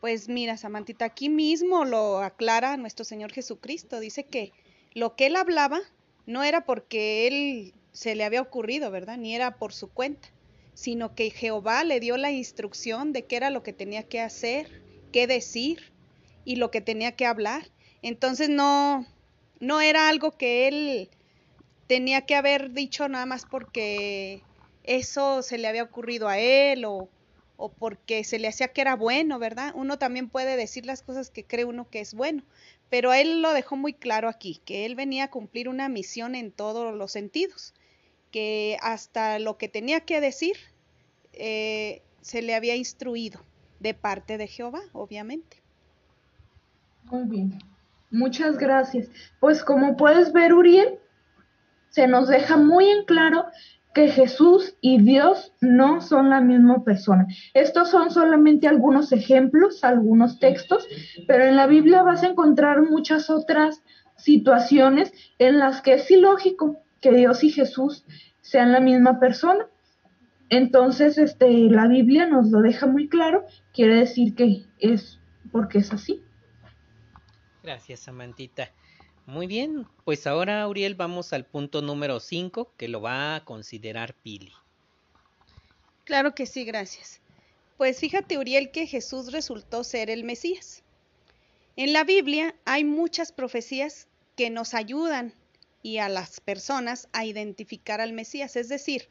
Pues 0.00 0.28
mira, 0.28 0.56
Samantita, 0.56 1.04
aquí 1.04 1.28
mismo 1.28 1.84
lo 1.84 2.18
aclara 2.18 2.76
nuestro 2.76 3.04
Señor 3.04 3.32
Jesucristo. 3.32 4.00
Dice 4.00 4.24
que 4.24 4.52
lo 4.94 5.14
que 5.14 5.26
él 5.26 5.36
hablaba 5.36 5.80
no 6.26 6.42
era 6.42 6.64
porque 6.64 7.28
él 7.28 7.74
se 7.98 8.14
le 8.14 8.22
había 8.22 8.42
ocurrido, 8.42 8.92
¿verdad? 8.92 9.16
Ni 9.16 9.34
era 9.34 9.56
por 9.56 9.72
su 9.72 9.88
cuenta, 9.90 10.28
sino 10.72 11.16
que 11.16 11.30
Jehová 11.30 11.82
le 11.82 11.98
dio 11.98 12.16
la 12.16 12.30
instrucción 12.30 13.12
de 13.12 13.24
qué 13.24 13.34
era 13.34 13.50
lo 13.50 13.64
que 13.64 13.72
tenía 13.72 14.04
que 14.04 14.20
hacer, 14.20 14.82
qué 15.10 15.26
decir 15.26 15.92
y 16.44 16.54
lo 16.54 16.70
que 16.70 16.80
tenía 16.80 17.16
que 17.16 17.26
hablar. 17.26 17.72
Entonces 18.02 18.50
no, 18.50 19.04
no 19.58 19.80
era 19.80 20.08
algo 20.08 20.30
que 20.38 20.68
él 20.68 21.10
tenía 21.88 22.20
que 22.20 22.36
haber 22.36 22.70
dicho 22.70 23.08
nada 23.08 23.26
más 23.26 23.44
porque 23.44 24.42
eso 24.84 25.42
se 25.42 25.58
le 25.58 25.66
había 25.66 25.82
ocurrido 25.82 26.28
a 26.28 26.38
él 26.38 26.84
o, 26.84 27.08
o 27.56 27.72
porque 27.72 28.22
se 28.22 28.38
le 28.38 28.46
hacía 28.46 28.68
que 28.68 28.80
era 28.80 28.94
bueno, 28.94 29.40
¿verdad? 29.40 29.72
Uno 29.74 29.98
también 29.98 30.28
puede 30.28 30.56
decir 30.56 30.86
las 30.86 31.02
cosas 31.02 31.30
que 31.30 31.44
cree 31.44 31.64
uno 31.64 31.90
que 31.90 31.98
es 31.98 32.14
bueno, 32.14 32.44
pero 32.90 33.12
él 33.12 33.42
lo 33.42 33.52
dejó 33.54 33.74
muy 33.74 33.92
claro 33.92 34.28
aquí, 34.28 34.62
que 34.64 34.86
él 34.86 34.94
venía 34.94 35.24
a 35.24 35.30
cumplir 35.30 35.68
una 35.68 35.88
misión 35.88 36.36
en 36.36 36.52
todos 36.52 36.94
los 36.94 37.10
sentidos 37.10 37.74
que 38.30 38.76
hasta 38.82 39.38
lo 39.38 39.56
que 39.56 39.68
tenía 39.68 40.00
que 40.00 40.20
decir 40.20 40.56
eh, 41.32 42.02
se 42.20 42.42
le 42.42 42.54
había 42.54 42.76
instruido 42.76 43.40
de 43.80 43.94
parte 43.94 44.38
de 44.38 44.46
Jehová, 44.46 44.80
obviamente. 44.92 45.62
Muy 47.04 47.24
bien, 47.24 47.58
muchas 48.10 48.58
gracias. 48.58 49.08
Pues 49.40 49.64
como 49.64 49.96
puedes 49.96 50.32
ver, 50.32 50.52
Uriel, 50.52 50.98
se 51.90 52.06
nos 52.06 52.28
deja 52.28 52.56
muy 52.56 52.88
en 52.90 53.04
claro 53.04 53.46
que 53.94 54.08
Jesús 54.08 54.76
y 54.80 55.00
Dios 55.02 55.52
no 55.60 56.00
son 56.00 56.30
la 56.30 56.40
misma 56.40 56.84
persona. 56.84 57.26
Estos 57.54 57.90
son 57.90 58.10
solamente 58.10 58.68
algunos 58.68 59.12
ejemplos, 59.12 59.82
algunos 59.82 60.38
textos, 60.38 60.86
pero 61.26 61.44
en 61.44 61.56
la 61.56 61.66
Biblia 61.66 62.02
vas 62.02 62.22
a 62.22 62.28
encontrar 62.28 62.82
muchas 62.82 63.30
otras 63.30 63.82
situaciones 64.16 65.12
en 65.38 65.58
las 65.58 65.80
que 65.80 65.94
es 65.94 66.10
ilógico 66.10 66.76
que 67.00 67.12
Dios 67.12 67.44
y 67.44 67.50
Jesús 67.50 68.04
sean 68.40 68.72
la 68.72 68.80
misma 68.80 69.20
persona. 69.20 69.66
Entonces, 70.50 71.18
este, 71.18 71.48
la 71.48 71.86
Biblia 71.86 72.26
nos 72.26 72.48
lo 72.50 72.60
deja 72.60 72.86
muy 72.86 73.08
claro, 73.08 73.44
quiere 73.72 73.96
decir 73.96 74.34
que 74.34 74.64
es 74.78 75.20
porque 75.52 75.78
es 75.78 75.92
así. 75.92 76.22
Gracias, 77.62 78.00
Samantita. 78.00 78.72
Muy 79.26 79.46
bien, 79.46 79.86
pues 80.04 80.26
ahora, 80.26 80.66
Uriel, 80.66 80.94
vamos 80.94 81.34
al 81.34 81.44
punto 81.44 81.82
número 81.82 82.18
5, 82.18 82.72
que 82.78 82.88
lo 82.88 83.02
va 83.02 83.36
a 83.36 83.44
considerar 83.44 84.14
Pili. 84.14 84.52
Claro 86.04 86.34
que 86.34 86.46
sí, 86.46 86.64
gracias. 86.64 87.20
Pues 87.76 88.00
fíjate, 88.00 88.38
Uriel, 88.38 88.70
que 88.70 88.86
Jesús 88.86 89.30
resultó 89.30 89.84
ser 89.84 90.08
el 90.08 90.24
Mesías. 90.24 90.82
En 91.76 91.92
la 91.92 92.04
Biblia 92.04 92.54
hay 92.64 92.84
muchas 92.84 93.30
profecías 93.30 94.08
que 94.34 94.48
nos 94.48 94.72
ayudan 94.72 95.34
y 95.82 95.98
a 95.98 96.08
las 96.08 96.40
personas 96.40 97.08
a 97.12 97.24
identificar 97.24 98.00
al 98.00 98.12
Mesías, 98.12 98.56
es 98.56 98.68
decir, 98.68 99.08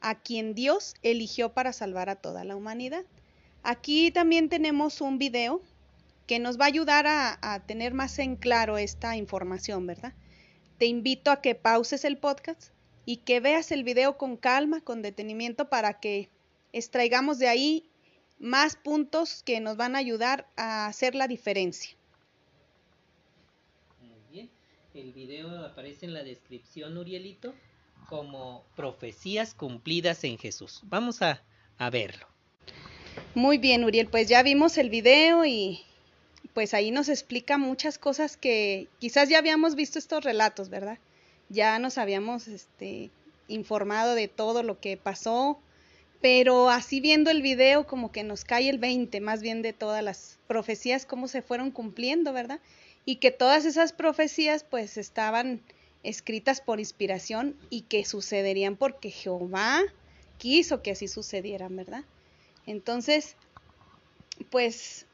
a 0.00 0.20
quien 0.20 0.54
Dios 0.54 0.94
eligió 1.02 1.52
para 1.52 1.72
salvar 1.72 2.10
a 2.10 2.16
toda 2.16 2.44
la 2.44 2.56
humanidad. 2.56 3.04
Aquí 3.62 4.10
también 4.10 4.48
tenemos 4.48 5.00
un 5.00 5.18
video 5.18 5.62
que 6.26 6.38
nos 6.38 6.58
va 6.58 6.64
a 6.64 6.68
ayudar 6.68 7.06
a, 7.06 7.62
tener 7.66 7.94
más 7.94 8.18
en 8.18 8.36
claro 8.36 8.78
esta 8.78 9.16
información, 9.16 9.86
¿verdad? 9.86 10.12
Te 10.78 10.86
invito 10.86 11.30
a 11.30 11.40
que 11.40 11.54
pauses 11.54 12.04
el 12.04 12.18
podcast 12.18 12.72
y 13.04 13.18
que 13.18 13.40
veas 13.40 13.70
el 13.72 13.84
video 13.84 14.16
con 14.16 14.36
calma, 14.36 14.80
con 14.80 15.02
detenimiento, 15.02 15.68
para 15.68 16.00
que 16.00 16.28
extraigamos 16.72 17.38
de 17.38 17.48
ahí 17.48 17.90
más 18.38 18.76
puntos 18.76 19.42
que 19.44 19.60
nos 19.60 19.76
van 19.76 19.94
a 19.94 19.98
ayudar 19.98 20.48
a 20.56 20.86
hacer 20.86 21.14
la 21.14 21.28
diferencia. 21.28 21.96
El 24.94 25.12
video 25.12 25.64
aparece 25.64 26.04
en 26.04 26.12
la 26.12 26.22
descripción, 26.22 26.98
Urielito, 26.98 27.54
como 28.10 28.62
profecías 28.76 29.54
cumplidas 29.54 30.22
en 30.24 30.36
Jesús. 30.36 30.82
Vamos 30.84 31.22
a, 31.22 31.42
a 31.78 31.88
verlo. 31.88 32.26
Muy 33.34 33.56
bien, 33.56 33.84
Uriel, 33.84 34.08
pues 34.08 34.28
ya 34.28 34.42
vimos 34.42 34.76
el 34.76 34.90
video 34.90 35.46
y 35.46 35.80
pues 36.52 36.74
ahí 36.74 36.90
nos 36.90 37.08
explica 37.08 37.56
muchas 37.56 37.96
cosas 37.96 38.36
que 38.36 38.88
quizás 38.98 39.30
ya 39.30 39.38
habíamos 39.38 39.76
visto 39.76 39.98
estos 39.98 40.24
relatos, 40.24 40.68
¿verdad? 40.68 40.98
Ya 41.48 41.78
nos 41.78 41.96
habíamos 41.96 42.46
este, 42.48 43.10
informado 43.48 44.14
de 44.14 44.28
todo 44.28 44.62
lo 44.62 44.78
que 44.78 44.98
pasó, 44.98 45.58
pero 46.20 46.68
así 46.68 47.00
viendo 47.00 47.30
el 47.30 47.40
video 47.40 47.86
como 47.86 48.12
que 48.12 48.24
nos 48.24 48.44
cae 48.44 48.68
el 48.68 48.78
20 48.78 49.20
más 49.22 49.40
bien 49.40 49.62
de 49.62 49.72
todas 49.72 50.04
las 50.04 50.38
profecías, 50.46 51.06
cómo 51.06 51.28
se 51.28 51.40
fueron 51.40 51.70
cumpliendo, 51.70 52.34
¿verdad? 52.34 52.60
Y 53.04 53.16
que 53.16 53.30
todas 53.30 53.64
esas 53.64 53.92
profecías 53.92 54.64
pues 54.64 54.96
estaban 54.96 55.62
escritas 56.02 56.60
por 56.60 56.80
inspiración 56.80 57.56
y 57.70 57.82
que 57.82 58.04
sucederían 58.04 58.76
porque 58.76 59.10
Jehová 59.10 59.82
quiso 60.38 60.82
que 60.82 60.92
así 60.92 61.08
sucedieran, 61.08 61.76
¿verdad? 61.76 62.04
Entonces, 62.66 63.36
pues 64.50 65.06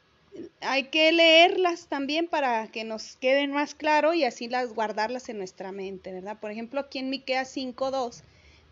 hay 0.61 0.85
que 0.85 1.11
leerlas 1.11 1.87
también 1.87 2.27
para 2.27 2.67
que 2.71 2.83
nos 2.83 3.15
queden 3.17 3.51
más 3.51 3.75
claro 3.75 4.13
y 4.13 4.23
así 4.23 4.47
las 4.47 4.73
guardarlas 4.73 5.29
en 5.29 5.37
nuestra 5.37 5.71
mente, 5.71 6.13
¿verdad? 6.13 6.39
Por 6.39 6.51
ejemplo, 6.51 6.79
aquí 6.79 6.99
en 6.99 7.09
Miqueas 7.09 7.49
5:2 7.49 8.23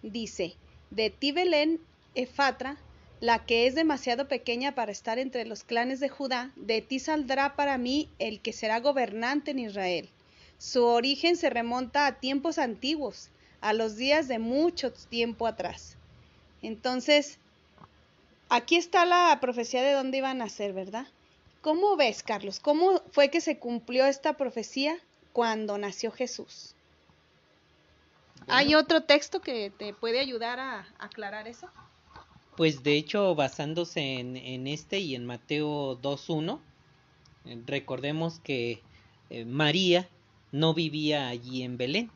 dice, 0.02 0.56
"De 0.90 1.10
ti 1.10 1.32
Belén 1.32 1.82
Efatra, 2.14 2.78
la 3.20 3.46
que 3.46 3.66
es 3.66 3.76
demasiado 3.76 4.28
pequeña 4.28 4.76
para 4.76 4.92
estar 4.92 5.18
entre 5.18 5.46
los 5.46 5.64
clanes 5.64 6.00
de 6.00 6.10
Judá, 6.10 6.52
de 6.56 6.82
ti 6.82 7.00
saldrá 7.00 7.56
para 7.56 7.78
mí 7.78 8.10
el 8.20 8.42
que 8.42 8.54
será 8.54 8.80
gobernante 8.80 9.52
en 9.52 9.60
Israel. 9.60 10.10
Su 10.60 10.86
origen 10.86 11.36
se 11.36 11.50
remonta 11.50 12.06
a 12.06 12.20
tiempos 12.20 12.58
antiguos, 12.58 13.30
a 13.62 13.74
los 13.74 13.96
días 13.96 14.28
de 14.28 14.40
mucho 14.40 14.94
tiempo 14.94 15.48
atrás. 15.48 15.98
Entonces, 16.62 17.40
aquí 18.50 18.76
está 18.76 19.06
la 19.06 19.38
profecía 19.42 19.82
de 19.82 19.94
dónde 19.94 20.18
iban 20.18 20.42
a 20.42 20.50
ser, 20.50 20.74
¿verdad? 20.74 21.08
¿Cómo 21.62 21.96
ves, 21.96 22.24
Carlos? 22.24 22.60
¿Cómo 22.60 23.02
fue 23.12 23.30
que 23.30 23.42
se 23.42 23.58
cumplió 23.58 24.06
esta 24.06 24.34
profecía 24.34 24.98
cuando 25.34 25.78
nació 25.78 26.12
Jesús? 26.12 26.76
¿Hay 28.48 28.76
otro 28.76 29.02
texto 29.02 29.42
que 29.42 29.72
te 29.72 29.94
puede 29.94 30.20
ayudar 30.20 30.60
a 30.60 30.88
aclarar 31.00 31.48
eso? 31.48 31.70
Pues 32.58 32.82
de 32.82 32.98
hecho, 32.98 33.36
basándose 33.36 34.20
en, 34.20 34.66
este 34.66 34.98
y 34.98 35.14
en 35.14 35.28
Mateo 35.28 36.02
2.1, 36.02 36.60
eh, 37.46 37.62
recordemos 37.68 38.40
que 38.40 38.82
eh, 39.30 39.46
María 39.46 40.10
no 40.52 40.74
vivía 40.74 41.28
allí 41.28 41.62
en 41.62 41.78
Belén. 41.78 42.10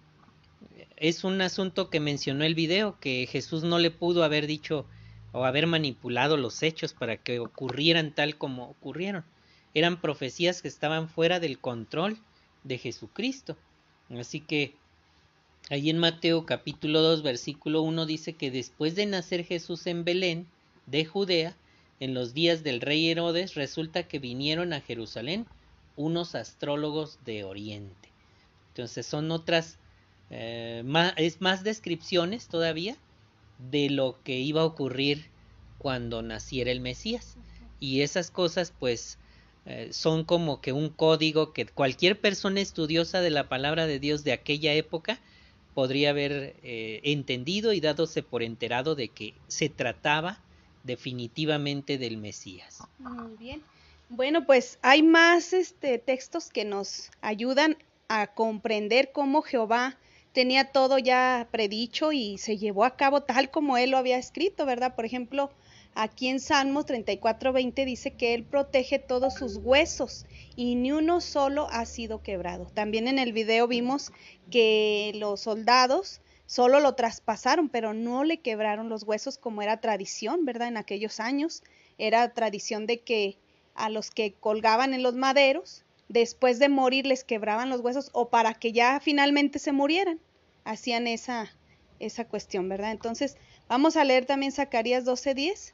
Es 0.98 1.24
un 1.24 1.40
asunto 1.42 1.92
que 1.92 2.00
mencionó 2.00 2.44
el 2.44 2.56
video, 2.56 3.00
que 3.00 3.28
Jesús 3.32 3.64
no 3.64 3.78
le 3.78 3.92
pudo 3.92 4.24
haber 4.24 4.48
dicho 4.48 4.88
o 5.32 5.46
haber 5.46 5.68
manipulado 5.68 6.38
los 6.38 6.64
hechos 6.64 6.94
para 6.94 7.18
que 7.18 7.38
ocurrieran 7.38 8.12
tal 8.12 8.36
como 8.40 8.68
ocurrieron. 8.68 9.24
Eran 9.76 10.02
profecías 10.02 10.64
que 10.64 10.68
estaban 10.70 11.08
fuera 11.08 11.40
del 11.40 11.60
control 11.60 12.18
de 12.64 12.80
Jesucristo. 12.80 13.58
Así 14.10 14.40
que 14.40 14.74
Ahí 15.70 15.90
en 15.90 16.00
Mateo 16.00 16.46
capítulo 16.46 17.02
2 17.02 17.24
versículo 17.24 17.82
1 17.82 18.06
dice 18.06 18.34
que 18.34 18.52
después 18.52 18.96
de 18.96 19.06
nacer 19.06 19.46
Jesús 19.46 19.88
en 19.88 20.04
Belén 20.04 20.48
de 20.86 21.06
Judea, 21.06 21.56
en 22.00 22.14
los 22.14 22.34
días 22.34 22.64
del 22.64 22.82
rey 22.82 23.10
Herodes, 23.10 23.54
resulta 23.56 24.04
que 24.04 24.20
vinieron 24.20 24.74
a 24.74 24.82
Jerusalén 24.82 25.46
unos 25.96 26.36
astrólogos 26.36 27.20
de 27.26 27.44
Oriente. 27.44 28.10
Entonces 28.70 29.06
son 29.06 29.32
otras, 29.32 29.78
eh, 30.30 30.82
más, 30.84 31.14
es 31.18 31.42
más 31.42 31.64
descripciones 31.64 32.48
todavía 32.48 32.98
de 33.70 33.90
lo 33.90 34.18
que 34.24 34.40
iba 34.40 34.62
a 34.62 34.66
ocurrir 34.66 35.28
cuando 35.78 36.22
naciera 36.22 36.72
el 36.72 36.82
Mesías. 36.82 37.38
Y 37.80 38.02
esas 38.02 38.32
cosas 38.32 38.74
pues 38.78 39.20
eh, 39.66 39.90
son 39.92 40.26
como 40.26 40.60
que 40.60 40.74
un 40.74 40.90
código 40.90 41.54
que 41.54 41.66
cualquier 41.66 42.20
persona 42.20 42.62
estudiosa 42.62 43.22
de 43.22 43.30
la 43.30 43.48
palabra 43.48 43.88
de 43.88 44.00
Dios 44.00 44.24
de 44.24 44.34
aquella 44.34 44.74
época 44.74 45.20
podría 45.74 46.12
haber 46.12 46.56
eh, 46.64 47.02
entendido 47.04 47.74
y 47.74 47.82
dadose 47.82 48.24
por 48.24 48.44
enterado 48.44 48.96
de 48.96 49.10
que 49.10 49.34
se 49.48 49.70
trataba 49.70 50.40
definitivamente 50.84 51.98
del 51.98 52.18
Mesías. 52.18 52.80
Muy 53.00 53.36
bien. 53.38 53.62
Bueno, 54.10 54.46
pues 54.46 54.78
hay 54.82 55.04
más 55.04 55.54
este, 55.54 55.98
textos 55.98 56.50
que 56.50 56.66
nos 56.66 57.12
ayudan 57.22 57.78
a 58.10 58.28
comprender 58.28 59.12
cómo 59.14 59.42
Jehová 59.42 59.98
tenía 60.34 60.66
todo 60.72 60.98
ya 60.98 61.48
predicho 61.52 62.12
y 62.12 62.38
se 62.38 62.58
llevó 62.58 62.84
a 62.84 62.96
cabo 62.96 63.22
tal 63.22 63.50
como 63.52 63.78
él 63.78 63.92
lo 63.92 63.98
había 63.98 64.18
escrito, 64.18 64.66
¿verdad? 64.66 64.96
Por 64.96 65.06
ejemplo, 65.06 65.52
Aquí 65.94 66.30
en 66.30 66.40
Salmos 66.40 66.86
34:20 66.86 67.86
dice 67.86 68.12
que 68.14 68.34
Él 68.34 68.46
protege 68.46 68.98
todos 68.98 69.34
sus 69.34 69.58
huesos 69.58 70.26
y 70.56 70.76
ni 70.76 70.94
uno 70.94 71.20
solo 71.20 71.68
ha 71.70 71.86
sido 71.86 72.24
quebrado. 72.24 72.66
También 72.74 73.08
en 73.10 73.20
el 73.20 73.34
video 73.34 73.68
vimos 73.68 74.12
que 74.50 75.12
los 75.16 75.42
soldados 75.42 76.22
solo 76.46 76.80
lo 76.80 76.96
traspasaron, 76.96 77.68
pero 77.68 77.94
no 77.94 78.24
le 78.24 78.40
quebraron 78.40 78.88
los 78.88 79.04
huesos 79.04 79.38
como 79.38 79.62
era 79.62 79.82
tradición, 79.82 80.46
¿verdad? 80.46 80.70
En 80.70 80.78
aquellos 80.78 81.20
años 81.20 81.62
era 81.98 82.34
tradición 82.34 82.88
de 82.88 83.02
que 83.02 83.38
a 83.76 83.90
los 83.90 84.12
que 84.12 84.34
colgaban 84.34 84.94
en 84.94 85.04
los 85.04 85.16
maderos, 85.16 85.84
después 86.08 86.58
de 86.58 86.70
morir 86.70 87.06
les 87.06 87.26
quebraban 87.26 87.70
los 87.70 87.82
huesos 87.82 88.10
o 88.14 88.30
para 88.30 88.54
que 88.54 88.72
ya 88.72 89.00
finalmente 89.02 89.60
se 89.60 89.74
murieran. 89.74 90.22
Hacían 90.64 91.06
esa, 91.08 91.52
esa 92.00 92.26
cuestión, 92.26 92.70
¿verdad? 92.70 92.92
Entonces, 92.92 93.36
vamos 93.68 93.98
a 93.98 94.06
leer 94.06 94.26
también 94.26 94.54
Zacarías 94.54 95.06
12:10 95.06 95.74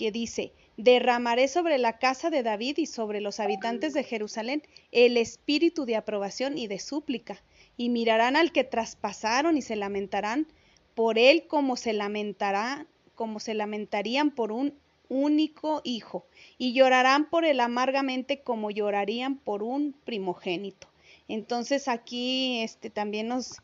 que 0.00 0.10
dice, 0.10 0.54
derramaré 0.78 1.46
sobre 1.46 1.76
la 1.76 1.98
casa 1.98 2.30
de 2.30 2.42
David 2.42 2.78
y 2.78 2.86
sobre 2.86 3.20
los 3.20 3.38
habitantes 3.38 3.92
de 3.92 4.02
Jerusalén 4.02 4.62
el 4.92 5.18
espíritu 5.18 5.84
de 5.84 5.94
aprobación 5.94 6.56
y 6.56 6.68
de 6.68 6.78
súplica, 6.78 7.42
y 7.76 7.90
mirarán 7.90 8.34
al 8.34 8.50
que 8.50 8.64
traspasaron 8.64 9.58
y 9.58 9.62
se 9.62 9.76
lamentarán 9.76 10.46
por 10.94 11.18
él 11.18 11.46
como 11.46 11.76
se 11.76 11.92
lamentará, 11.92 12.86
como 13.14 13.40
se 13.40 13.52
lamentarían 13.52 14.30
por 14.30 14.52
un 14.52 14.72
único 15.10 15.82
hijo, 15.84 16.24
y 16.56 16.72
llorarán 16.72 17.28
por 17.28 17.44
él 17.44 17.60
amargamente 17.60 18.40
como 18.40 18.70
llorarían 18.70 19.36
por 19.36 19.62
un 19.62 19.94
primogénito. 20.06 20.88
Entonces 21.28 21.88
aquí 21.88 22.62
este 22.62 22.88
también 22.88 23.28
nos, 23.28 23.58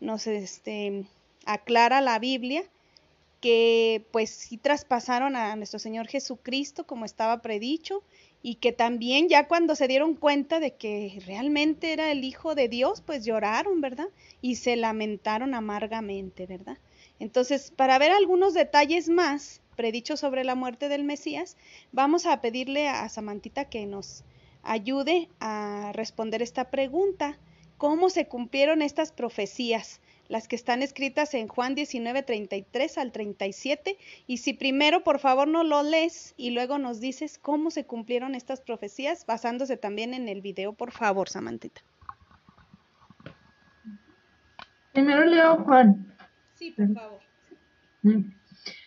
nos 0.00 0.26
este, 0.26 1.04
aclara 1.44 2.00
la 2.00 2.18
Biblia 2.18 2.64
que 3.42 4.06
pues 4.12 4.30
sí 4.30 4.56
traspasaron 4.56 5.34
a 5.34 5.56
nuestro 5.56 5.80
Señor 5.80 6.06
Jesucristo 6.06 6.86
como 6.86 7.04
estaba 7.04 7.42
predicho 7.42 8.04
y 8.40 8.54
que 8.54 8.70
también 8.70 9.28
ya 9.28 9.48
cuando 9.48 9.74
se 9.74 9.88
dieron 9.88 10.14
cuenta 10.14 10.60
de 10.60 10.76
que 10.76 11.20
realmente 11.26 11.92
era 11.92 12.12
el 12.12 12.22
Hijo 12.22 12.54
de 12.54 12.68
Dios, 12.68 13.02
pues 13.04 13.24
lloraron, 13.24 13.80
¿verdad? 13.80 14.06
Y 14.40 14.54
se 14.56 14.76
lamentaron 14.76 15.54
amargamente, 15.54 16.46
¿verdad? 16.46 16.78
Entonces, 17.18 17.72
para 17.72 17.98
ver 17.98 18.12
algunos 18.12 18.54
detalles 18.54 19.08
más 19.08 19.60
predichos 19.76 20.20
sobre 20.20 20.44
la 20.44 20.54
muerte 20.54 20.88
del 20.88 21.02
Mesías, 21.02 21.56
vamos 21.90 22.26
a 22.26 22.40
pedirle 22.40 22.86
a 22.86 23.08
Samantita 23.08 23.64
que 23.64 23.86
nos 23.86 24.22
ayude 24.62 25.28
a 25.40 25.90
responder 25.94 26.42
esta 26.42 26.70
pregunta. 26.70 27.38
¿Cómo 27.76 28.08
se 28.08 28.28
cumplieron 28.28 28.82
estas 28.82 29.10
profecías? 29.10 30.00
Las 30.32 30.48
que 30.48 30.56
están 30.56 30.80
escritas 30.80 31.34
en 31.34 31.46
Juan 31.46 31.74
19, 31.74 32.22
33 32.22 32.96
al 32.96 33.12
37. 33.12 33.98
Y 34.26 34.38
si 34.38 34.54
primero, 34.54 35.04
por 35.04 35.18
favor, 35.18 35.46
no 35.46 35.62
lo 35.62 35.82
lees 35.82 36.32
y 36.38 36.52
luego 36.52 36.78
nos 36.78 37.00
dices 37.00 37.38
cómo 37.38 37.70
se 37.70 37.84
cumplieron 37.84 38.34
estas 38.34 38.62
profecías, 38.62 39.26
basándose 39.26 39.76
también 39.76 40.14
en 40.14 40.28
el 40.28 40.40
video, 40.40 40.72
por 40.72 40.90
favor, 40.90 41.28
Samantita. 41.28 41.82
Primero 44.94 45.26
leo 45.26 45.56
Juan. 45.64 46.14
Sí, 46.54 46.70
por 46.70 46.94
favor. 46.94 47.20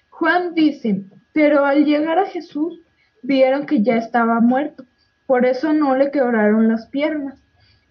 Juan 0.09 0.55
dice, 0.55 1.03
pero 1.31 1.63
al 1.63 1.85
llegar 1.85 2.17
a 2.17 2.25
Jesús 2.25 2.81
vieron 3.21 3.67
que 3.67 3.83
ya 3.83 3.97
estaba 3.97 4.39
muerto, 4.39 4.83
por 5.27 5.45
eso 5.45 5.73
no 5.73 5.95
le 5.95 6.09
quebraron 6.09 6.69
las 6.69 6.87
piernas. 6.87 7.39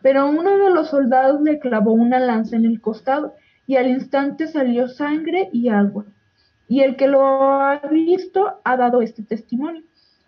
Pero 0.02 0.28
uno 0.28 0.58
de 0.58 0.70
los 0.70 0.88
soldados 0.88 1.40
le 1.40 1.60
clavó 1.60 1.92
una 1.92 2.18
lanza 2.18 2.56
en 2.56 2.64
el 2.64 2.80
costado 2.80 3.36
y 3.66 3.76
al 3.76 3.88
instante 3.88 4.46
salió 4.46 4.88
sangre 4.88 5.48
y 5.52 5.68
agua. 5.68 6.04
Y 6.68 6.80
el 6.80 6.96
que 6.96 7.08
lo 7.08 7.22
ha 7.22 7.80
visto 7.90 8.60
ha 8.64 8.76
dado 8.76 9.02
este 9.02 9.22
testimonio. 9.22 9.82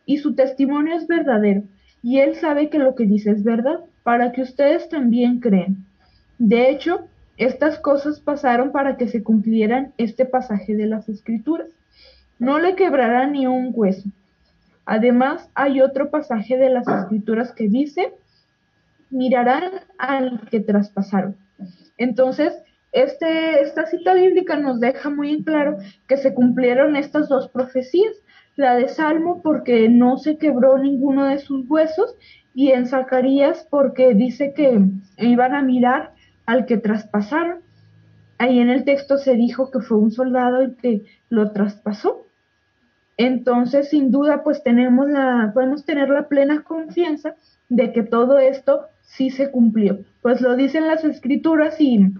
Y 0.05 0.19
su 0.19 0.35
testimonio 0.35 0.95
es 0.95 1.07
verdadero. 1.07 1.63
Y 2.03 2.21
él 2.21 2.37
sabe 2.37 2.71
que 2.71 2.79
lo 2.79 2.95
que 2.95 3.05
dice 3.05 3.31
es 3.31 3.43
verdad, 3.43 3.81
para 4.03 4.33
que 4.33 4.43
ustedes 4.43 4.89
también 4.89 5.41
crean. 5.41 5.85
De 6.39 6.71
hecho, 6.71 7.09
estas 7.37 7.79
cosas 7.79 8.21
pasaron 8.21 8.71
para 8.71 8.97
que 8.97 9.09
se 9.09 9.23
cumplieran 9.23 9.93
este 9.99 10.25
pasaje 10.25 10.77
de 10.77 10.87
las 10.87 11.09
Escrituras. 11.09 11.69
No 12.39 12.59
le 12.59 12.77
quebrará 12.77 13.27
ni 13.27 13.47
un 13.47 13.73
hueso. 13.75 14.09
Además, 14.85 15.51
hay 15.55 15.81
otro 15.81 16.11
pasaje 16.11 16.57
de 16.57 16.71
las 16.71 16.87
Escrituras 16.87 17.53
que 17.53 17.69
dice, 17.69 18.13
mirarán 19.11 19.65
al 19.99 20.49
que 20.49 20.61
traspasaron. 20.61 21.37
Entonces, 21.99 22.53
este, 22.97 23.61
esta 23.61 23.85
cita 23.85 24.15
bíblica 24.15 24.57
nos 24.57 24.81
deja 24.81 25.11
muy 25.11 25.31
en 25.31 25.43
claro 25.45 25.77
que 26.09 26.17
se 26.17 26.33
cumplieron 26.33 26.97
estas 26.97 27.29
dos 27.29 27.49
profecías. 27.49 28.15
la 28.57 28.75
de 28.75 28.89
Salmo 28.89 29.43
porque 29.43 29.91
no 29.91 30.17
se 30.17 30.39
quebró 30.39 30.79
ninguno 30.79 31.27
de 31.27 31.39
sus 31.39 31.69
huesos 31.69 32.15
y 32.55 32.71
en 32.71 32.87
Zacarías 32.87 33.67
porque 33.69 34.15
dice 34.15 34.55
que 34.55 34.81
iban 35.19 35.55
a 35.55 35.61
mirar 35.61 36.15
al 36.47 36.65
que 36.65 36.79
traspasaron. 36.79 37.59
Ahí 38.39 38.61
en 38.61 38.71
el 38.71 38.85
texto 38.85 39.19
se 39.19 39.35
dijo 39.35 39.71
que 39.71 39.81
fue 39.81 39.99
un 39.99 40.11
soldado 40.11 40.63
el 40.63 40.77
que 40.77 41.05
lo 41.29 41.53
traspasó. 41.53 42.25
Entonces, 43.19 43.91
sin 43.91 44.11
duda, 44.11 44.43
pues 44.43 44.63
tenemos 44.63 45.07
la, 45.11 45.51
podemos 45.53 45.85
tener 45.85 46.09
la 46.09 46.29
plena 46.29 46.63
confianza 46.63 47.35
de 47.69 47.93
que 47.93 48.03
todo 48.03 48.39
esto 48.39 48.87
sí 49.03 49.29
se 49.29 49.51
cumplió. 49.51 49.99
Pues 50.23 50.41
lo 50.41 50.57
dicen 50.57 50.87
las 50.87 51.05
escrituras 51.05 51.79
y 51.79 52.13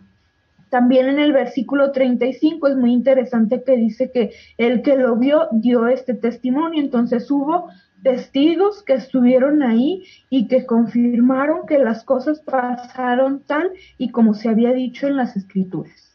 también 0.77 1.09
en 1.09 1.19
el 1.19 1.33
versículo 1.33 1.91
35 1.91 2.69
es 2.69 2.77
muy 2.77 2.93
interesante 2.93 3.63
que 3.65 3.79
dice 3.79 4.11
que 4.13 4.35
el 4.59 4.83
que 4.83 4.95
lo 4.99 5.17
vio 5.17 5.49
dio 5.51 5.89
este 5.89 6.13
testimonio, 6.13 6.83
entonces 6.83 7.31
hubo 7.31 7.71
testigos 8.03 8.83
que 8.83 8.93
estuvieron 8.93 9.63
ahí 9.63 10.05
y 10.29 10.49
que 10.49 10.67
confirmaron 10.67 11.67
que 11.67 11.79
las 11.79 12.05
cosas 12.05 12.41
pasaron 12.41 13.43
tal 13.47 13.73
y 13.97 14.11
como 14.11 14.35
se 14.35 14.51
había 14.51 14.75
dicho 14.75 15.07
en 15.07 15.17
las 15.17 15.35
escrituras. 15.35 16.15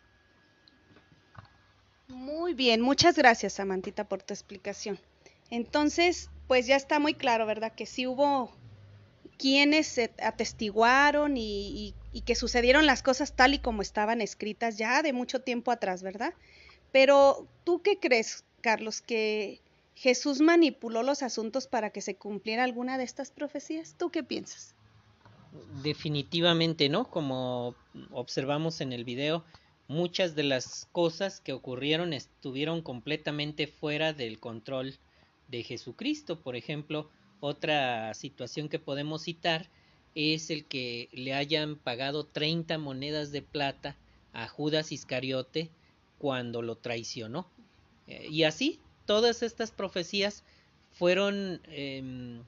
Muy 2.07 2.53
bien, 2.53 2.81
muchas 2.81 3.17
gracias 3.17 3.53
Samantita 3.53 4.03
por 4.03 4.21
tu 4.21 4.35
explicación. 4.35 4.99
Entonces, 5.49 6.29
pues 6.47 6.67
ya 6.67 6.75
está 6.75 6.99
muy 6.99 7.15
claro, 7.15 7.47
¿verdad? 7.47 7.73
Que 7.73 7.87
sí 7.87 8.05
hubo 8.05 8.51
quienes 9.41 9.87
se 9.87 10.13
atestiguaron 10.21 11.35
y, 11.35 11.95
y, 12.13 12.21
que 12.21 12.35
sucedieron 12.35 12.85
las 12.85 13.01
cosas 13.01 13.35
tal 13.35 13.55
y 13.55 13.59
como 13.59 13.81
estaban 13.81 14.21
escritas 14.21 14.77
ya 14.77 15.01
de 15.01 15.13
mucho 15.13 15.39
tiempo 15.41 15.71
atrás, 15.71 16.03
¿verdad? 16.03 16.35
Pero 16.91 17.47
tú 17.63 17.81
qué 17.81 17.97
crees, 17.97 18.45
Carlos, 18.61 19.01
que 19.01 19.59
Jesús 19.95 20.41
manipuló 20.41 21.01
los 21.01 21.23
asuntos 21.23 21.65
para 21.65 21.89
que 21.89 22.01
se 22.01 22.15
cumpliera 22.15 22.63
alguna 22.63 22.99
de 22.99 23.03
estas 23.03 23.31
profecías? 23.31 23.95
¿Tú 23.97 24.11
qué 24.11 24.23
piensas? 24.23 24.75
Definitivamente 25.81 26.87
no, 26.87 27.09
como 27.09 27.73
observamos 28.11 28.79
en 28.79 28.93
el 28.93 29.05
video, 29.05 29.43
muchas 29.87 30.35
de 30.35 30.43
las 30.43 30.87
cosas 30.91 31.41
que 31.41 31.51
ocurrieron 31.51 32.13
estuvieron 32.13 32.83
completamente 32.83 33.65
fuera 33.65 34.13
del 34.13 34.39
control 34.39 34.99
de 35.47 35.63
Jesucristo. 35.63 36.39
Por 36.39 36.55
ejemplo, 36.55 37.09
otra 37.41 38.13
situación 38.13 38.69
que 38.69 38.79
podemos 38.79 39.23
citar 39.23 39.69
es 40.15 40.49
el 40.49 40.65
que 40.65 41.09
le 41.11 41.33
hayan 41.33 41.75
pagado 41.75 42.25
30 42.25 42.77
monedas 42.77 43.31
de 43.31 43.41
plata 43.41 43.97
a 44.31 44.47
Judas 44.47 44.91
Iscariote 44.91 45.69
cuando 46.17 46.61
lo 46.61 46.77
traicionó. 46.77 47.47
Eh, 48.07 48.27
y 48.29 48.43
así, 48.43 48.79
todas 49.05 49.41
estas 49.41 49.71
profecías 49.71 50.43
fueron 50.91 51.61
em, 51.65 52.43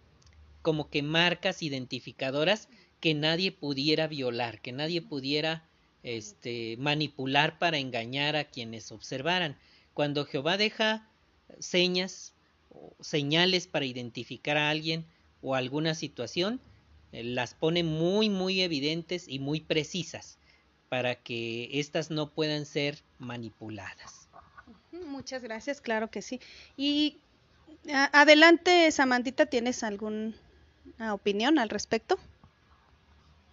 como 0.62 0.89
que 0.89 1.01
marcas 1.01 1.63
identificadoras 1.63 2.69
que 2.99 3.13
nadie 3.13 3.51
pudiera 3.51 4.08
violar, 4.08 4.62
que 4.62 4.71
nadie 4.71 5.01
pudiera 5.01 5.67
este, 6.03 6.77
manipular 6.77 7.58
para 7.58 7.79
engañar 7.79 8.36
a 8.36 8.45
quienes 8.45 8.91
observaran. 8.91 9.58
Cuando 9.93 10.25
Jehová 10.25 10.58
deja 10.58 11.10
señas 11.60 12.33
señales 12.99 13.67
para 13.67 13.86
identificar 13.86 14.57
a 14.57 14.69
alguien 14.69 15.05
o 15.41 15.55
alguna 15.55 15.93
situación, 15.95 16.62
eh, 17.12 17.23
las 17.23 17.53
pone 17.53 17.83
muy, 17.83 18.29
muy 18.29 18.62
evidentes 18.62 19.27
y 19.27 19.39
muy 19.39 19.62
precisas 19.62 20.38
para 20.89 21.15
que 21.15 21.79
éstas 21.79 22.12
no 22.12 22.31
puedan 22.31 22.65
ser 22.65 23.03
manipuladas. 23.19 24.29
Muchas 24.91 25.41
gracias, 25.41 25.81
claro 25.81 26.09
que 26.09 26.21
sí. 26.21 26.39
Y 26.77 27.17
adelante, 28.12 28.91
Samantita, 28.91 29.47
¿tienes 29.47 29.83
alguna 29.83 30.33
opinión 31.12 31.59
al 31.59 31.69
respecto? 31.69 32.17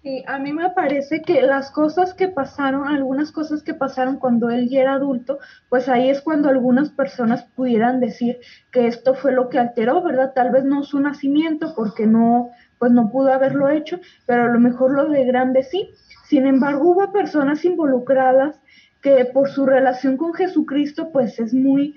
Sí, 0.02 0.24
a 0.26 0.38
mí 0.38 0.54
me 0.54 0.70
parece 0.70 1.20
que 1.20 1.42
las 1.42 1.70
cosas 1.70 2.14
que 2.14 2.28
pasaron, 2.28 2.88
algunas 2.88 3.32
cosas 3.32 3.62
que 3.62 3.74
pasaron 3.74 4.16
cuando 4.16 4.48
él 4.48 4.70
ya 4.70 4.80
era 4.80 4.94
adulto, 4.94 5.38
pues 5.68 5.90
ahí 5.90 6.08
es 6.08 6.22
cuando 6.22 6.48
algunas 6.48 6.88
personas 6.88 7.44
pudieran 7.54 8.00
decir 8.00 8.38
que 8.72 8.86
esto 8.86 9.12
fue 9.14 9.32
lo 9.32 9.50
que 9.50 9.58
alteró, 9.58 10.02
¿verdad? 10.02 10.32
Tal 10.34 10.52
vez 10.52 10.64
no 10.64 10.84
su 10.84 11.00
nacimiento, 11.00 11.74
porque 11.76 12.06
no, 12.06 12.48
pues 12.78 12.92
no 12.92 13.10
pudo 13.10 13.30
haberlo 13.30 13.68
hecho, 13.68 14.00
pero 14.24 14.44
a 14.44 14.48
lo 14.48 14.58
mejor 14.58 14.92
lo 14.92 15.06
de 15.10 15.22
grande 15.26 15.62
sí. 15.64 15.90
Sin 16.24 16.46
embargo, 16.46 16.92
hubo 16.92 17.12
personas 17.12 17.62
involucradas 17.66 18.58
que 19.02 19.26
por 19.26 19.50
su 19.50 19.66
relación 19.66 20.16
con 20.16 20.32
Jesucristo, 20.32 21.10
pues 21.12 21.38
es 21.38 21.52
muy, 21.52 21.96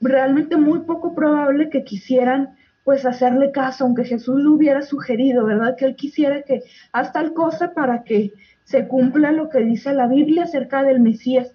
realmente 0.00 0.56
muy 0.56 0.80
poco 0.80 1.14
probable 1.14 1.70
que 1.70 1.84
quisieran 1.84 2.56
pues 2.84 3.06
hacerle 3.06 3.50
caso, 3.50 3.84
aunque 3.84 4.04
Jesús 4.04 4.40
lo 4.40 4.52
hubiera 4.52 4.82
sugerido, 4.82 5.46
¿verdad? 5.46 5.74
Que 5.76 5.86
él 5.86 5.96
quisiera 5.96 6.42
que 6.42 6.62
haz 6.92 7.12
tal 7.12 7.32
cosa 7.32 7.72
para 7.72 8.04
que 8.04 8.32
se 8.64 8.86
cumpla 8.86 9.32
lo 9.32 9.48
que 9.48 9.60
dice 9.60 9.92
la 9.94 10.06
Biblia 10.06 10.44
acerca 10.44 10.82
del 10.82 11.00
Mesías, 11.00 11.52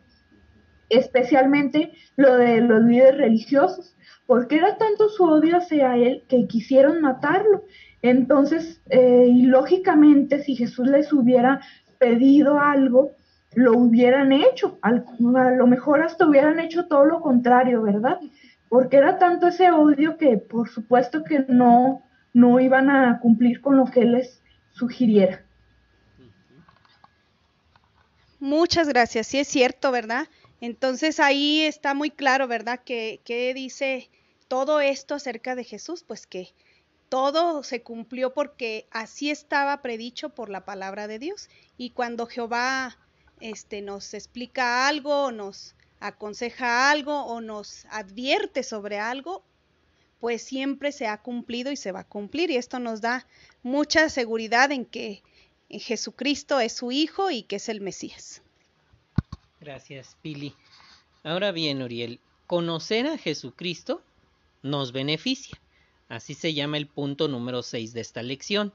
especialmente 0.89 1.91
lo 2.17 2.35
de 2.35 2.61
los 2.61 2.81
líderes 2.83 3.17
religiosos, 3.17 3.95
porque 4.25 4.57
era 4.57 4.77
tanto 4.77 5.09
su 5.09 5.23
odio 5.23 5.57
hacia 5.57 5.95
él 5.95 6.23
que 6.27 6.47
quisieron 6.47 7.01
matarlo. 7.01 7.63
Entonces, 8.01 8.81
eh, 8.89 9.27
y 9.27 9.43
lógicamente, 9.43 10.41
si 10.43 10.55
Jesús 10.55 10.87
les 10.87 11.13
hubiera 11.13 11.61
pedido 11.99 12.59
algo, 12.59 13.11
lo 13.53 13.73
hubieran 13.77 14.31
hecho, 14.31 14.77
a 14.81 14.91
lo 14.91 15.67
mejor 15.67 16.01
hasta 16.03 16.27
hubieran 16.27 16.59
hecho 16.59 16.85
todo 16.85 17.05
lo 17.05 17.19
contrario, 17.19 17.81
¿verdad? 17.81 18.19
Porque 18.69 18.97
era 18.97 19.17
tanto 19.17 19.47
ese 19.47 19.71
odio 19.71 20.17
que 20.17 20.37
por 20.37 20.69
supuesto 20.69 21.23
que 21.23 21.45
no, 21.47 22.03
no 22.33 22.59
iban 22.59 22.89
a 22.89 23.19
cumplir 23.19 23.61
con 23.61 23.77
lo 23.77 23.85
que 23.85 24.01
él 24.01 24.13
les 24.13 24.41
sugiriera. 24.71 25.43
Muchas 28.39 28.87
gracias, 28.87 29.27
sí 29.27 29.39
es 29.39 29.47
cierto, 29.47 29.91
¿verdad? 29.91 30.27
Entonces 30.61 31.19
ahí 31.19 31.61
está 31.63 31.93
muy 31.93 32.09
claro, 32.09 32.47
¿verdad? 32.47 32.79
Que, 32.85 33.19
que 33.25 33.53
dice 33.53 34.09
todo 34.47 34.79
esto 34.79 35.15
acerca 35.15 35.55
de 35.55 35.63
Jesús, 35.63 36.03
pues 36.07 36.25
que 36.25 36.53
todo 37.09 37.63
se 37.63 37.81
cumplió 37.81 38.33
porque 38.33 38.87
así 38.91 39.29
estaba 39.29 39.81
predicho 39.81 40.29
por 40.29 40.49
la 40.49 40.63
palabra 40.63 41.07
de 41.07 41.19
Dios. 41.19 41.49
Y 41.77 41.89
cuando 41.89 42.27
Jehová 42.27 42.97
este, 43.39 43.81
nos 43.81 44.13
explica 44.13 44.87
algo, 44.87 45.31
nos, 45.31 45.75
aconseja 45.99 46.91
algo 46.91 47.25
o 47.25 47.41
nos 47.41 47.85
advierte 47.89 48.63
sobre 48.63 48.99
algo, 48.99 49.43
pues 50.19 50.41
siempre 50.41 50.91
se 50.91 51.07
ha 51.07 51.17
cumplido 51.21 51.71
y 51.71 51.77
se 51.77 51.91
va 51.91 52.01
a 52.01 52.07
cumplir. 52.07 52.51
Y 52.51 52.57
esto 52.57 52.79
nos 52.79 53.01
da 53.01 53.25
mucha 53.63 54.09
seguridad 54.09 54.71
en 54.71 54.85
que 54.85 55.21
Jesucristo 55.69 56.59
es 56.59 56.73
su 56.73 56.91
Hijo 56.91 57.31
y 57.31 57.43
que 57.43 57.57
es 57.57 57.69
el 57.69 57.81
Mesías. 57.81 58.41
Gracias, 59.59 60.17
Pili. 60.21 60.53
Ahora 61.23 61.51
bien, 61.51 61.81
Uriel, 61.81 62.19
conocer 62.47 63.07
a 63.07 63.17
Jesucristo 63.17 64.01
nos 64.63 64.91
beneficia. 64.91 65.59
Así 66.07 66.33
se 66.33 66.53
llama 66.53 66.77
el 66.77 66.87
punto 66.87 67.27
número 67.27 67.61
6 67.61 67.93
de 67.93 68.01
esta 68.01 68.23
lección. 68.23 68.73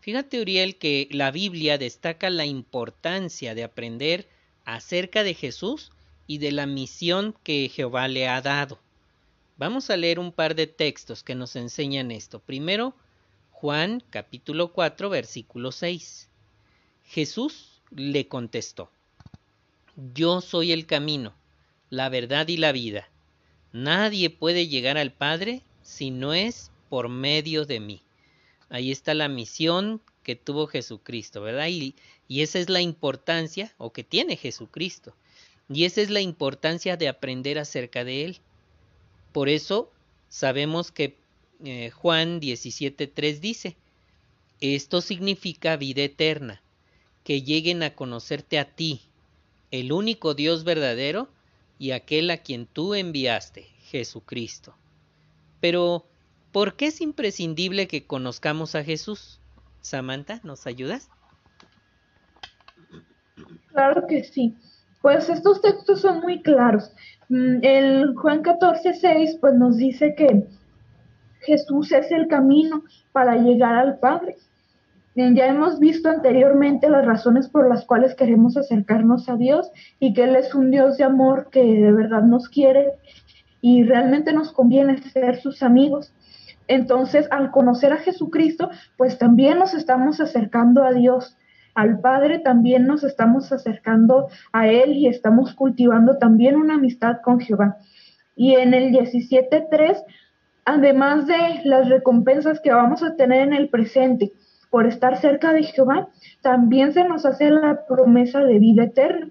Fíjate, 0.00 0.40
Uriel, 0.40 0.76
que 0.76 1.08
la 1.10 1.30
Biblia 1.30 1.78
destaca 1.78 2.28
la 2.28 2.44
importancia 2.44 3.54
de 3.54 3.64
aprender 3.64 4.28
acerca 4.64 5.22
de 5.22 5.34
Jesús 5.34 5.92
y 6.26 6.38
de 6.38 6.52
la 6.52 6.66
misión 6.66 7.34
que 7.42 7.68
Jehová 7.68 8.08
le 8.08 8.28
ha 8.28 8.40
dado. 8.40 8.78
Vamos 9.56 9.90
a 9.90 9.96
leer 9.96 10.18
un 10.18 10.32
par 10.32 10.54
de 10.54 10.66
textos 10.66 11.22
que 11.22 11.34
nos 11.34 11.56
enseñan 11.56 12.10
esto. 12.10 12.40
Primero, 12.40 12.94
Juan 13.50 14.02
capítulo 14.10 14.72
4 14.72 15.08
versículo 15.10 15.70
6. 15.72 16.28
Jesús 17.06 17.80
le 17.90 18.26
contestó, 18.26 18.90
Yo 20.14 20.40
soy 20.40 20.72
el 20.72 20.86
camino, 20.86 21.34
la 21.90 22.08
verdad 22.08 22.48
y 22.48 22.56
la 22.56 22.72
vida. 22.72 23.08
Nadie 23.72 24.30
puede 24.30 24.68
llegar 24.68 24.98
al 24.98 25.12
Padre 25.12 25.62
si 25.82 26.10
no 26.10 26.34
es 26.34 26.70
por 26.88 27.08
medio 27.08 27.64
de 27.64 27.80
mí. 27.80 28.02
Ahí 28.68 28.90
está 28.90 29.14
la 29.14 29.28
misión 29.28 30.00
que 30.22 30.36
tuvo 30.36 30.66
Jesucristo, 30.66 31.42
¿verdad? 31.42 31.68
Y, 31.68 31.94
y 32.28 32.40
esa 32.40 32.58
es 32.58 32.68
la 32.68 32.80
importancia 32.80 33.72
o 33.78 33.92
que 33.92 34.04
tiene 34.04 34.36
Jesucristo. 34.36 35.14
Y 35.74 35.84
esa 35.84 36.00
es 36.00 36.10
la 36.10 36.20
importancia 36.20 36.96
de 36.96 37.08
aprender 37.08 37.58
acerca 37.58 38.04
de 38.04 38.24
Él. 38.24 38.38
Por 39.32 39.48
eso 39.48 39.90
sabemos 40.28 40.90
que 40.90 41.16
eh, 41.64 41.90
Juan 41.90 42.40
17.3 42.40 43.40
dice, 43.40 43.76
esto 44.60 45.00
significa 45.00 45.76
vida 45.76 46.02
eterna, 46.02 46.62
que 47.24 47.42
lleguen 47.42 47.82
a 47.82 47.94
conocerte 47.94 48.58
a 48.58 48.64
ti, 48.64 49.00
el 49.70 49.92
único 49.92 50.34
Dios 50.34 50.64
verdadero 50.64 51.28
y 51.78 51.92
aquel 51.92 52.30
a 52.30 52.38
quien 52.38 52.66
tú 52.66 52.94
enviaste, 52.94 53.66
Jesucristo. 53.84 54.74
Pero, 55.60 56.06
¿por 56.52 56.76
qué 56.76 56.86
es 56.86 57.00
imprescindible 57.00 57.88
que 57.88 58.04
conozcamos 58.04 58.74
a 58.74 58.84
Jesús? 58.84 59.40
Samantha, 59.80 60.40
¿nos 60.44 60.66
ayudas? 60.66 61.08
Claro 63.72 64.06
que 64.06 64.24
sí. 64.24 64.54
Pues 65.02 65.28
estos 65.28 65.60
textos 65.60 66.00
son 66.00 66.20
muy 66.20 66.40
claros. 66.42 66.92
Mm, 67.28 67.58
el 67.62 68.14
Juan 68.14 68.42
14, 68.42 68.94
6, 68.94 69.38
pues 69.40 69.54
nos 69.54 69.76
dice 69.76 70.14
que 70.14 70.46
Jesús 71.40 71.92
es 71.92 72.10
el 72.12 72.28
camino 72.28 72.84
para 73.12 73.36
llegar 73.36 73.74
al 73.74 73.98
Padre. 73.98 74.36
Ya 75.14 75.46
hemos 75.46 75.78
visto 75.78 76.08
anteriormente 76.08 76.88
las 76.88 77.04
razones 77.04 77.46
por 77.46 77.68
las 77.68 77.84
cuales 77.84 78.14
queremos 78.14 78.56
acercarnos 78.56 79.28
a 79.28 79.36
Dios 79.36 79.70
y 80.00 80.14
que 80.14 80.24
Él 80.24 80.36
es 80.36 80.54
un 80.54 80.70
Dios 80.70 80.96
de 80.96 81.04
amor 81.04 81.48
que 81.50 81.62
de 81.62 81.92
verdad 81.92 82.22
nos 82.22 82.48
quiere 82.48 82.92
y 83.60 83.82
realmente 83.82 84.32
nos 84.32 84.52
conviene 84.52 85.02
ser 85.02 85.38
sus 85.38 85.62
amigos. 85.62 86.14
Entonces, 86.66 87.28
al 87.30 87.50
conocer 87.50 87.92
a 87.92 87.98
Jesucristo, 87.98 88.70
pues 88.96 89.18
también 89.18 89.58
nos 89.58 89.74
estamos 89.74 90.18
acercando 90.18 90.82
a 90.82 90.92
Dios. 90.92 91.36
Al 91.74 92.00
Padre 92.00 92.38
también 92.38 92.86
nos 92.86 93.02
estamos 93.04 93.50
acercando 93.52 94.28
a 94.52 94.68
Él 94.68 94.92
y 94.92 95.06
estamos 95.06 95.54
cultivando 95.54 96.18
también 96.18 96.56
una 96.56 96.74
amistad 96.74 97.20
con 97.22 97.40
Jehová. 97.40 97.78
Y 98.36 98.54
en 98.54 98.74
el 98.74 98.92
17.3, 98.92 100.02
además 100.64 101.26
de 101.26 101.60
las 101.64 101.88
recompensas 101.88 102.60
que 102.60 102.72
vamos 102.72 103.02
a 103.02 103.16
tener 103.16 103.42
en 103.42 103.52
el 103.54 103.68
presente, 103.68 104.32
por 104.72 104.86
estar 104.86 105.20
cerca 105.20 105.52
de 105.52 105.64
Jehová, 105.64 106.08
también 106.40 106.94
se 106.94 107.04
nos 107.04 107.26
hace 107.26 107.50
la 107.50 107.84
promesa 107.86 108.42
de 108.42 108.58
vida 108.58 108.84
eterna. 108.84 109.28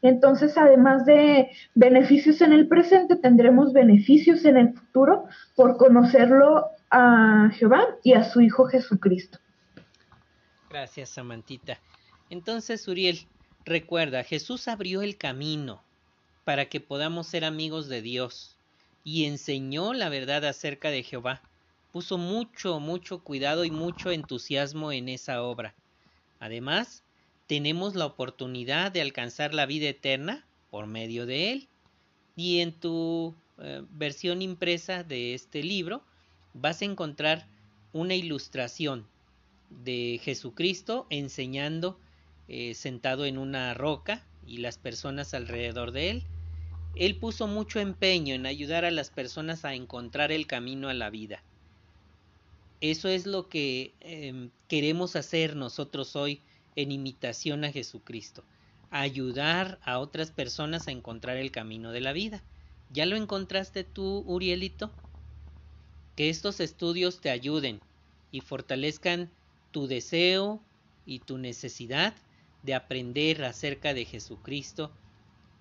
Entonces, 0.00 0.56
además 0.56 1.04
de 1.04 1.50
beneficios 1.74 2.40
en 2.40 2.52
el 2.52 2.68
presente, 2.68 3.16
tendremos 3.16 3.72
beneficios 3.72 4.44
en 4.44 4.56
el 4.56 4.72
futuro 4.72 5.24
por 5.56 5.76
conocerlo 5.76 6.66
a 6.88 7.50
Jehová 7.52 7.82
y 8.04 8.12
a 8.12 8.22
su 8.22 8.40
Hijo 8.40 8.66
Jesucristo. 8.66 9.38
Gracias, 10.70 11.10
Samantita. 11.10 11.80
Entonces, 12.30 12.86
Uriel, 12.86 13.26
recuerda, 13.64 14.24
Jesús 14.24 14.68
abrió 14.68 15.02
el 15.02 15.16
camino 15.16 15.82
para 16.44 16.68
que 16.68 16.80
podamos 16.80 17.26
ser 17.26 17.44
amigos 17.44 17.88
de 17.88 18.00
Dios 18.02 18.56
y 19.04 19.24
enseñó 19.24 19.92
la 19.92 20.08
verdad 20.08 20.44
acerca 20.44 20.90
de 20.90 21.02
Jehová 21.02 21.42
puso 21.92 22.18
mucho, 22.18 22.80
mucho 22.80 23.20
cuidado 23.20 23.64
y 23.64 23.70
mucho 23.70 24.10
entusiasmo 24.10 24.92
en 24.92 25.08
esa 25.08 25.42
obra. 25.42 25.74
Además, 26.38 27.02
tenemos 27.46 27.94
la 27.94 28.06
oportunidad 28.06 28.92
de 28.92 29.00
alcanzar 29.00 29.54
la 29.54 29.66
vida 29.66 29.88
eterna 29.88 30.44
por 30.70 30.86
medio 30.86 31.26
de 31.26 31.52
él. 31.52 31.68
Y 32.36 32.60
en 32.60 32.72
tu 32.72 33.34
eh, 33.58 33.82
versión 33.90 34.40
impresa 34.40 35.02
de 35.02 35.34
este 35.34 35.62
libro 35.62 36.02
vas 36.54 36.80
a 36.80 36.84
encontrar 36.84 37.46
una 37.92 38.14
ilustración 38.14 39.06
de 39.70 40.20
Jesucristo 40.22 41.06
enseñando 41.10 41.98
eh, 42.48 42.74
sentado 42.74 43.24
en 43.26 43.38
una 43.38 43.74
roca 43.74 44.26
y 44.46 44.58
las 44.58 44.76
personas 44.76 45.34
alrededor 45.34 45.92
de 45.92 46.10
él. 46.10 46.24
Él 46.96 47.16
puso 47.16 47.46
mucho 47.46 47.78
empeño 47.78 48.34
en 48.34 48.46
ayudar 48.46 48.84
a 48.84 48.90
las 48.90 49.10
personas 49.10 49.64
a 49.64 49.74
encontrar 49.74 50.32
el 50.32 50.48
camino 50.48 50.88
a 50.88 50.94
la 50.94 51.10
vida. 51.10 51.44
Eso 52.80 53.08
es 53.08 53.26
lo 53.26 53.48
que 53.48 53.94
em, 54.00 54.50
queremos 54.66 55.14
hacer 55.14 55.54
nosotros 55.54 56.16
hoy 56.16 56.40
en 56.74 56.90
imitación 56.90 57.64
a 57.64 57.70
Jesucristo. 57.70 58.42
Ayudar 58.90 59.78
a 59.84 60.00
otras 60.00 60.32
personas 60.32 60.88
a 60.88 60.90
encontrar 60.90 61.36
el 61.36 61.52
camino 61.52 61.92
de 61.92 62.00
la 62.00 62.12
vida. 62.12 62.42
¿Ya 62.92 63.06
lo 63.06 63.14
encontraste 63.16 63.84
tú, 63.84 64.24
Urielito? 64.26 64.90
Que 66.16 66.30
estos 66.30 66.58
estudios 66.58 67.20
te 67.20 67.30
ayuden 67.30 67.80
y 68.32 68.40
fortalezcan 68.40 69.30
tu 69.70 69.86
deseo 69.86 70.60
y 71.06 71.20
tu 71.20 71.38
necesidad 71.38 72.14
de 72.62 72.74
aprender 72.74 73.44
acerca 73.44 73.94
de 73.94 74.04
Jesucristo, 74.04 74.92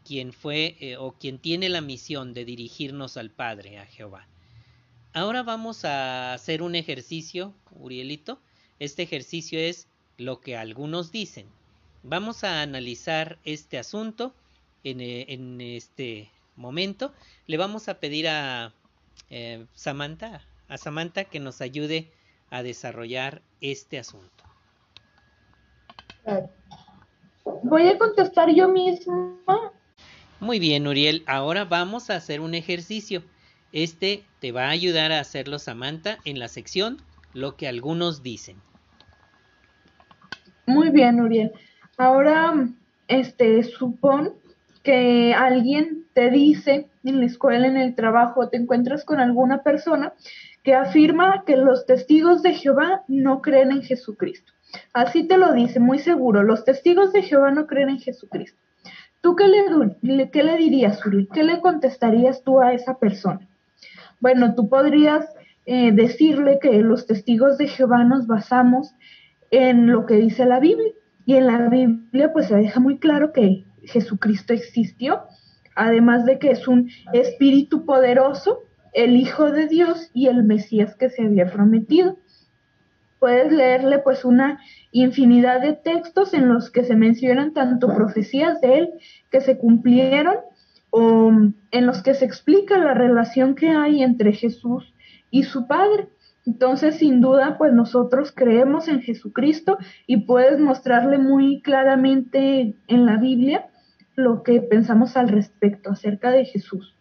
quien 0.05 0.33
fue 0.33 0.75
eh, 0.79 0.97
o 0.97 1.13
quien 1.13 1.39
tiene 1.39 1.69
la 1.69 1.81
misión 1.81 2.33
de 2.33 2.45
dirigirnos 2.45 3.17
al 3.17 3.29
Padre, 3.29 3.79
a 3.79 3.85
Jehová. 3.85 4.27
Ahora 5.13 5.43
vamos 5.43 5.85
a 5.85 6.33
hacer 6.33 6.61
un 6.61 6.75
ejercicio, 6.75 7.53
Urielito. 7.71 8.39
Este 8.79 9.03
ejercicio 9.03 9.59
es 9.59 9.87
lo 10.17 10.39
que 10.39 10.55
algunos 10.55 11.11
dicen. 11.11 11.47
Vamos 12.03 12.43
a 12.43 12.61
analizar 12.61 13.39
este 13.43 13.77
asunto 13.77 14.33
en, 14.83 15.01
eh, 15.01 15.75
este 15.75 16.29
momento. 16.55 17.13
Le 17.47 17.57
vamos 17.57 17.89
a 17.89 17.99
pedir 17.99 18.27
a 18.27 18.73
eh, 19.29 19.65
Samantha, 19.73 20.41
a 20.67 20.77
Samantha 20.77 21.25
que 21.25 21.39
nos 21.39 21.61
ayude 21.61 22.11
a 22.49 22.63
desarrollar 22.63 23.41
este 23.61 23.99
asunto. 23.99 24.43
Voy 27.63 27.87
a 27.87 27.97
contestar 27.97 28.53
yo 28.53 28.69
misma. 28.69 29.71
Muy 30.39 30.59
bien, 30.59 30.87
Uriel. 30.87 31.23
Ahora 31.25 31.65
vamos 31.65 32.09
a 32.09 32.15
hacer 32.15 32.41
un 32.41 32.53
ejercicio. 32.53 33.23
Este 33.71 34.23
te 34.39 34.51
va 34.51 34.65
a 34.65 34.69
ayudar 34.69 35.11
a 35.11 35.19
hacerlo 35.19 35.59
Samantha 35.59 36.17
en 36.25 36.39
la 36.39 36.47
sección 36.47 37.01
Lo 37.33 37.55
que 37.55 37.67
algunos 37.67 38.23
dicen. 38.23 38.57
Muy 40.65 40.89
bien, 40.89 41.19
Uriel. 41.19 41.51
Ahora, 41.97 42.69
este, 43.07 43.63
supón 43.63 44.33
que 44.83 45.33
alguien 45.33 46.05
te 46.13 46.29
dice 46.29 46.87
en 47.03 47.19
la 47.19 47.25
escuela, 47.25 47.67
en 47.67 47.77
el 47.77 47.95
trabajo, 47.95 48.49
te 48.49 48.57
encuentras 48.57 49.03
con 49.05 49.19
alguna 49.19 49.63
persona 49.63 50.13
que 50.63 50.75
afirma 50.75 51.43
que 51.45 51.55
los 51.55 51.85
testigos 51.85 52.41
de 52.41 52.53
Jehová 52.53 53.03
no 53.07 53.41
creen 53.41 53.71
en 53.71 53.81
Jesucristo. 53.81 54.51
Así 54.93 55.27
te 55.27 55.37
lo 55.37 55.53
dice, 55.53 55.79
muy 55.79 55.99
seguro, 55.99 56.43
los 56.43 56.63
testigos 56.63 57.11
de 57.13 57.23
Jehová 57.23 57.51
no 57.51 57.65
creen 57.67 57.89
en 57.89 57.99
Jesucristo. 57.99 58.59
¿Tú 59.21 59.35
qué 59.35 59.47
le, 59.47 60.57
dirías, 60.57 61.05
Uriel? 61.05 61.27
¿Qué 61.33 61.43
le 61.43 61.59
contestarías 61.59 62.43
tú 62.43 62.61
a 62.61 62.73
esa 62.73 62.99
persona? 62.99 63.47
Bueno, 64.21 64.55
tú 64.55 64.69
podrías 64.69 65.25
eh, 65.65 65.91
decirle 65.91 66.59
que 66.61 66.81
los 66.81 67.05
testigos 67.05 67.57
de 67.57 67.67
Jehová 67.67 68.03
nos 68.05 68.27
basamos 68.27 68.93
en 69.51 69.87
lo 69.87 70.05
que 70.05 70.15
dice 70.15 70.45
la 70.45 70.59
Biblia. 70.59 70.93
Y 71.25 71.35
en 71.35 71.47
la 71.47 71.69
Biblia 71.69 72.31
pues 72.31 72.47
se 72.47 72.55
deja 72.55 72.79
muy 72.79 72.97
claro 72.97 73.33
que 73.33 73.65
Jesucristo 73.89 74.53
existió, 74.53 75.23
además 75.75 76.25
de 76.25 76.39
que 76.39 76.51
es 76.51 76.67
un 76.67 76.89
espíritu 77.13 77.85
poderoso, 77.85 78.59
el 78.93 79.15
Hijo 79.15 79.51
de 79.51 79.67
Dios 79.67 80.09
y 80.13 80.27
el 80.27 80.43
Mesías 80.43 80.95
que 80.95 81.09
se 81.09 81.23
había 81.23 81.51
prometido. 81.51 82.17
Puedes 83.19 83.51
leerle 83.51 83.99
pues 83.99 84.23
una 84.25 84.59
infinidad 84.91 85.61
de 85.61 85.73
textos 85.73 86.33
en 86.33 86.47
los 86.47 86.71
que 86.71 86.83
se 86.83 86.95
mencionan 86.95 87.53
tanto 87.53 87.93
profecías 87.93 88.61
de 88.61 88.79
él 88.79 88.89
que 89.29 89.41
se 89.41 89.57
cumplieron 89.57 90.35
o 90.89 91.31
en 91.71 91.85
los 91.85 92.01
que 92.01 92.13
se 92.13 92.25
explica 92.25 92.77
la 92.77 92.93
relación 92.93 93.55
que 93.55 93.69
hay 93.69 94.01
entre 94.01 94.31
Jesús 94.33 94.93
y 95.29 95.43
su 95.43 95.67
Padre. 95.67 96.07
Entonces, 96.45 96.95
sin 96.95 97.21
duda, 97.21 97.57
pues 97.57 97.73
nosotros 97.73 98.31
creemos 98.31 98.87
en 98.87 99.01
Jesucristo 99.01 99.77
y 100.07 100.25
puedes 100.25 100.59
mostrarle 100.59 101.17
muy 101.17 101.61
claramente 101.61 102.73
en 102.87 103.05
la 103.05 103.17
Biblia 103.17 103.68
lo 104.19 104.43
que 104.43 104.61
pensamos 104.61 105.17
al 105.17 105.29
respecto 105.29 105.91
acerca 105.91 106.31
de 106.31 106.45
Jesús. 106.45 106.95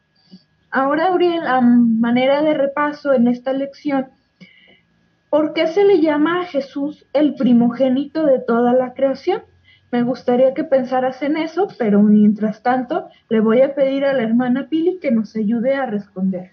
Ahora, 0.70 1.12
Uriel, 1.12 1.46
a 1.46 1.60
manera 1.60 2.42
de 2.42 2.54
repaso 2.54 3.12
en 3.12 3.28
esta 3.28 3.52
lección, 3.52 4.08
¿por 5.30 5.54
qué 5.54 5.66
se 5.66 5.84
le 5.84 6.00
llama 6.00 6.42
a 6.42 6.44
Jesús 6.46 7.06
el 7.12 7.34
primogénito 7.34 8.24
de 8.24 8.38
toda 8.38 8.72
la 8.74 8.94
creación? 8.94 9.42
Me 9.90 10.02
gustaría 10.02 10.52
que 10.52 10.64
pensaras 10.64 11.22
en 11.22 11.38
eso, 11.38 11.68
pero 11.78 12.02
mientras 12.02 12.62
tanto 12.62 13.08
le 13.30 13.40
voy 13.40 13.62
a 13.62 13.74
pedir 13.74 14.04
a 14.04 14.12
la 14.12 14.22
hermana 14.22 14.68
Pili 14.68 14.98
que 15.00 15.10
nos 15.10 15.34
ayude 15.34 15.74
a 15.74 15.86
responder. 15.86 16.50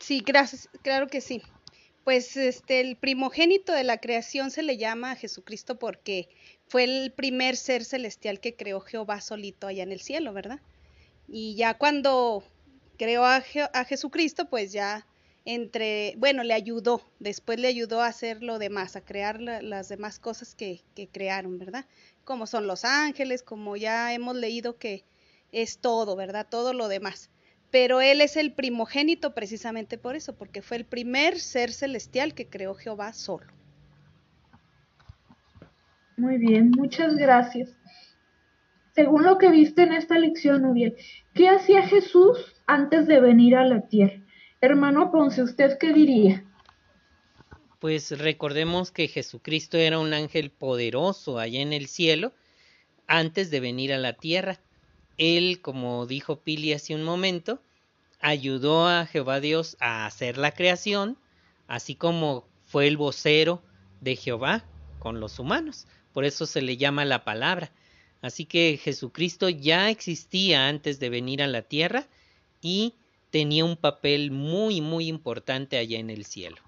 Sí, 0.00 0.22
gracias, 0.24 0.70
claro 0.82 1.08
que 1.08 1.20
sí. 1.20 1.42
Pues 2.04 2.36
este 2.38 2.80
el 2.80 2.96
primogénito 2.96 3.72
de 3.72 3.84
la 3.84 3.98
creación 3.98 4.50
se 4.50 4.62
le 4.62 4.78
llama 4.78 5.10
a 5.10 5.16
Jesucristo 5.16 5.78
porque 5.78 6.28
fue 6.70 6.84
el 6.84 7.10
primer 7.10 7.56
ser 7.56 7.84
celestial 7.84 8.38
que 8.38 8.54
creó 8.54 8.80
Jehová 8.80 9.20
solito 9.20 9.66
allá 9.66 9.82
en 9.82 9.90
el 9.90 10.00
cielo, 10.00 10.32
¿verdad? 10.32 10.60
Y 11.26 11.56
ya 11.56 11.74
cuando 11.74 12.44
creó 12.96 13.24
a, 13.24 13.40
Jesucristo, 13.40 14.48
pues 14.48 14.70
ya 14.70 15.04
entre, 15.44 16.14
bueno, 16.18 16.44
le 16.44 16.54
ayudó, 16.54 17.02
después 17.18 17.58
le 17.58 17.66
ayudó 17.66 18.00
a 18.02 18.06
hacer 18.06 18.44
lo 18.44 18.60
demás, 18.60 18.94
a 18.94 19.00
crear 19.00 19.40
las 19.40 19.88
demás 19.88 20.20
cosas 20.20 20.54
que, 20.54 20.82
que 20.94 21.08
crearon, 21.08 21.58
¿verdad? 21.58 21.86
Como 22.24 22.46
son 22.46 22.68
los 22.68 22.84
ángeles, 22.84 23.42
como 23.42 23.76
ya 23.76 24.14
hemos 24.14 24.36
leído 24.36 24.78
que 24.78 25.02
es 25.50 25.78
todo, 25.78 26.14
¿verdad? 26.14 26.46
Todo 26.48 26.72
lo 26.72 26.86
demás. 26.86 27.30
Pero 27.72 28.00
él 28.00 28.20
es 28.20 28.36
el 28.36 28.52
primogénito 28.52 29.34
precisamente 29.34 29.98
por 29.98 30.14
eso, 30.14 30.36
porque 30.36 30.62
fue 30.62 30.76
el 30.76 30.84
primer 30.84 31.40
ser 31.40 31.72
celestial 31.72 32.32
que 32.32 32.46
creó 32.46 32.76
Jehová 32.76 33.12
solo. 33.12 33.59
Muy 36.20 36.36
bien, 36.36 36.70
muchas 36.76 37.16
gracias. 37.16 37.74
Según 38.94 39.24
lo 39.24 39.38
que 39.38 39.50
viste 39.50 39.84
en 39.84 39.94
esta 39.94 40.18
lección, 40.18 40.66
Uriel, 40.66 40.94
¿qué 41.32 41.48
hacía 41.48 41.80
Jesús 41.82 42.36
antes 42.66 43.06
de 43.06 43.20
venir 43.20 43.56
a 43.56 43.64
la 43.64 43.88
tierra? 43.88 44.22
Hermano 44.60 45.10
Ponce, 45.10 45.42
¿usted 45.42 45.78
qué 45.78 45.94
diría? 45.94 46.44
Pues 47.78 48.10
recordemos 48.18 48.90
que 48.90 49.08
Jesucristo 49.08 49.78
era 49.78 49.98
un 49.98 50.12
ángel 50.12 50.50
poderoso 50.50 51.38
allá 51.38 51.62
en 51.62 51.72
el 51.72 51.86
cielo 51.86 52.34
antes 53.06 53.50
de 53.50 53.60
venir 53.60 53.90
a 53.94 53.98
la 53.98 54.12
tierra. 54.12 54.60
él, 55.16 55.62
como 55.62 56.04
dijo 56.04 56.40
Pili 56.40 56.74
hace 56.74 56.94
un 56.94 57.02
momento, 57.02 57.62
ayudó 58.20 58.86
a 58.86 59.06
Jehová 59.06 59.40
Dios 59.40 59.78
a 59.80 60.04
hacer 60.04 60.36
la 60.36 60.52
creación, 60.52 61.16
así 61.66 61.94
como 61.94 62.44
fue 62.66 62.88
el 62.88 62.98
vocero 62.98 63.62
de 64.02 64.16
Jehová 64.16 64.66
con 64.98 65.18
los 65.18 65.38
humanos. 65.38 65.86
Por 66.12 66.24
eso 66.24 66.46
se 66.46 66.62
le 66.62 66.76
llama 66.76 67.04
la 67.04 67.24
palabra. 67.24 67.70
Así 68.22 68.44
que 68.44 68.76
Jesucristo 68.76 69.48
ya 69.48 69.90
existía 69.90 70.68
antes 70.68 71.00
de 71.00 71.08
venir 71.08 71.42
a 71.42 71.46
la 71.46 71.62
tierra 71.62 72.06
y 72.60 72.94
tenía 73.30 73.64
un 73.64 73.76
papel 73.76 74.30
muy, 74.30 74.80
muy 74.80 75.08
importante 75.08 75.78
allá 75.78 75.98
en 75.98 76.10
el 76.10 76.24
cielo. 76.24 76.58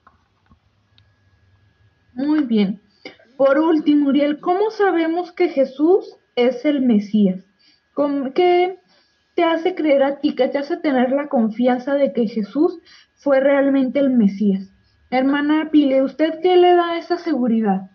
Muy 2.14 2.44
bien. 2.44 2.80
Por 3.36 3.58
último, 3.58 4.08
Uriel, 4.08 4.40
¿cómo 4.40 4.70
sabemos 4.70 5.32
que 5.32 5.48
Jesús 5.48 6.16
es 6.36 6.64
el 6.64 6.82
Mesías? 6.82 7.44
¿Qué 8.34 8.78
te 9.34 9.44
hace 9.44 9.74
creer 9.74 10.02
a 10.02 10.20
ti, 10.20 10.34
qué 10.34 10.48
te 10.48 10.58
hace 10.58 10.76
tener 10.76 11.10
la 11.10 11.28
confianza 11.28 11.94
de 11.94 12.12
que 12.12 12.28
Jesús 12.28 12.78
fue 13.16 13.40
realmente 13.40 13.98
el 13.98 14.10
Mesías? 14.10 14.72
Hermana 15.10 15.70
Pile, 15.70 16.02
¿usted 16.02 16.40
qué 16.42 16.56
le 16.56 16.74
da 16.74 16.96
esa 16.96 17.18
seguridad? 17.18 17.90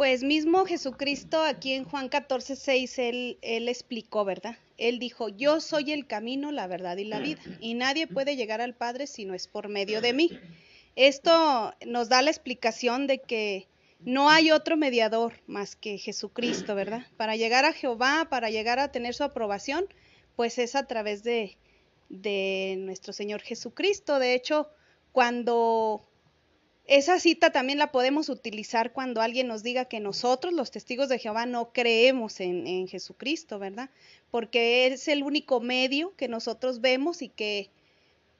Pues 0.00 0.22
mismo 0.22 0.64
Jesucristo 0.64 1.42
aquí 1.42 1.74
en 1.74 1.84
Juan 1.84 2.08
14, 2.08 2.56
6, 2.56 2.98
él, 3.00 3.38
explicó, 3.68 4.24
¿verdad? 4.24 4.56
Él 4.78 4.98
dijo, 4.98 5.28
yo 5.28 5.60
soy 5.60 5.92
el 5.92 6.06
camino, 6.06 6.52
la 6.52 6.66
verdad 6.66 6.96
y 6.96 7.04
la 7.04 7.18
vida, 7.18 7.42
y 7.60 7.74
nadie 7.74 8.06
puede 8.06 8.34
llegar 8.34 8.62
al 8.62 8.74
Padre 8.74 9.06
si 9.06 9.26
no 9.26 9.34
es 9.34 9.46
por 9.46 9.68
medio 9.68 10.00
de 10.00 10.14
mí. 10.14 10.30
Esto 10.96 11.74
nos 11.86 12.08
da 12.08 12.22
la 12.22 12.30
explicación 12.30 13.06
de 13.06 13.18
que 13.18 13.68
no 13.98 14.30
hay 14.30 14.52
otro 14.52 14.78
mediador 14.78 15.34
más 15.46 15.76
que 15.76 15.98
Jesucristo, 15.98 16.74
¿verdad? 16.74 17.04
Para 17.18 17.36
llegar 17.36 17.66
a 17.66 17.74
Jehová, 17.74 18.28
para 18.30 18.48
llegar 18.48 18.78
a 18.78 18.92
tener 18.92 19.12
su 19.12 19.24
aprobación, 19.24 19.84
pues 20.34 20.56
es 20.56 20.76
a 20.76 20.86
través 20.86 21.24
de, 21.24 21.58
de 22.08 22.76
nuestro 22.78 23.12
Señor 23.12 23.42
Jesucristo. 23.42 24.18
De 24.18 24.32
hecho, 24.32 24.70
cuando 25.12 26.09
esa 26.90 27.20
cita 27.20 27.50
también 27.50 27.78
la 27.78 27.92
podemos 27.92 28.28
utilizar 28.28 28.92
cuando 28.92 29.20
alguien 29.20 29.46
nos 29.46 29.62
diga 29.62 29.84
que 29.84 30.00
nosotros, 30.00 30.52
los 30.52 30.72
testigos 30.72 31.08
de 31.08 31.20
Jehová, 31.20 31.46
no 31.46 31.72
creemos 31.72 32.40
en, 32.40 32.88
Jesucristo, 32.88 33.60
¿verdad? 33.60 33.90
Porque 34.32 34.88
es 34.88 35.06
el 35.06 35.22
único 35.22 35.60
medio 35.60 36.16
que 36.16 36.26
nosotros 36.26 36.80
vemos 36.80 37.22
y 37.22 37.28
que 37.28 37.70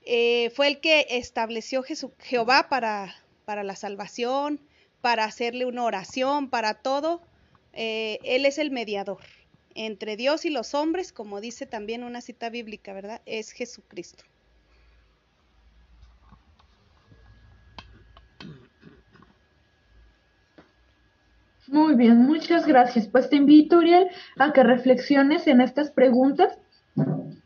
eh, 0.02 0.50
fue 0.56 0.66
el 0.66 0.80
que 0.80 1.06
estableció 1.10 1.84
Jehová 2.18 2.68
para, 2.68 3.14
la 3.46 3.76
salvación, 3.76 4.60
para 5.00 5.26
hacerle 5.26 5.64
una 5.64 5.84
oración, 5.84 6.50
para 6.50 6.74
todo. 6.74 7.22
Eh, 7.72 8.18
él 8.24 8.46
es 8.46 8.58
el 8.58 8.72
mediador 8.72 9.20
entre 9.76 10.16
Dios 10.16 10.44
y 10.44 10.50
los 10.50 10.74
hombres, 10.74 11.12
como 11.12 11.40
dice 11.40 11.66
también 11.66 12.02
una 12.02 12.20
cita 12.20 12.50
bíblica, 12.50 12.94
¿verdad? 12.94 13.22
Es 13.26 13.52
Jesucristo. 13.52 14.24
Muy 21.70 21.94
bien, 21.94 22.26
muchas 22.26 22.66
gracias. 22.66 23.06
Pues 23.06 23.30
te 23.30 23.37
invito, 23.37 23.78
Uriel, 23.78 24.09
a 24.40 24.52
que 24.52 24.64
reflexiones 24.64 25.46
en 25.46 25.61
estas 25.61 25.92
preguntas. 25.92 26.59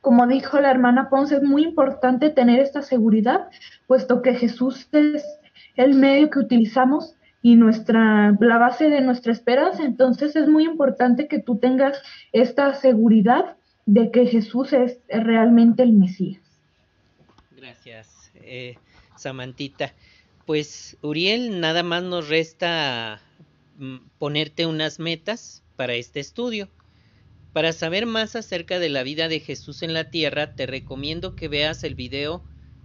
Como 0.00 0.26
dijo 0.26 0.58
la 0.60 0.70
hermana 0.70 1.10
Ponce, 1.10 1.36
es 1.36 1.42
muy 1.42 1.62
importante 1.62 2.30
tener 2.30 2.58
esta 2.58 2.80
seguridad, 2.80 3.48
puesto 3.86 4.22
que 4.22 4.34
Jesús 4.34 4.88
es 4.92 5.22
el 5.76 5.92
medio 5.94 6.30
que 6.30 6.38
utilizamos 6.38 7.16
y 7.42 7.56
nuestra 7.56 8.34
la 8.40 8.56
base 8.56 8.88
de 8.88 9.02
nuestra 9.02 9.30
esperanza. 9.30 9.84
Entonces 9.84 10.34
es 10.36 10.48
muy 10.48 10.64
importante 10.64 11.28
que 11.28 11.40
tú 11.40 11.58
tengas 11.58 12.00
esta 12.32 12.72
seguridad 12.72 13.56
de 13.84 14.10
que 14.10 14.24
Jesús 14.24 14.72
es 14.72 15.00
realmente 15.08 15.82
el 15.82 15.92
Mesías. 15.92 16.40
Gracias, 17.50 18.32
eh, 18.36 18.76
Samantita. 19.16 19.92
Pues 20.46 20.96
Uriel, 21.02 21.60
nada 21.60 21.82
más 21.82 22.02
nos 22.02 22.30
resta 22.30 23.20
ponerte 24.18 24.66
unas 24.66 24.98
metas 24.98 25.62
para 25.76 25.94
este 25.94 26.20
estudio. 26.20 26.68
Para 27.52 27.72
saber 27.72 28.06
más 28.06 28.34
acerca 28.36 28.78
de 28.78 28.88
la 28.88 29.02
vida 29.02 29.28
de 29.28 29.40
Jesús 29.40 29.82
en 29.82 29.94
la 29.94 30.10
tierra, 30.10 30.54
te 30.54 30.66
recomiendo 30.66 31.36
que 31.36 31.48
veas 31.48 31.84
el 31.84 31.94
video 31.94 32.42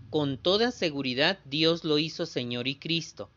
Con 0.10 0.38
toda 0.38 0.72
seguridad 0.72 1.40
Dios 1.46 1.84
lo 1.84 2.00
hizo 2.00 2.26
Señor 2.26 2.68
y 2.68 2.76
Cristo. 2.76 3.30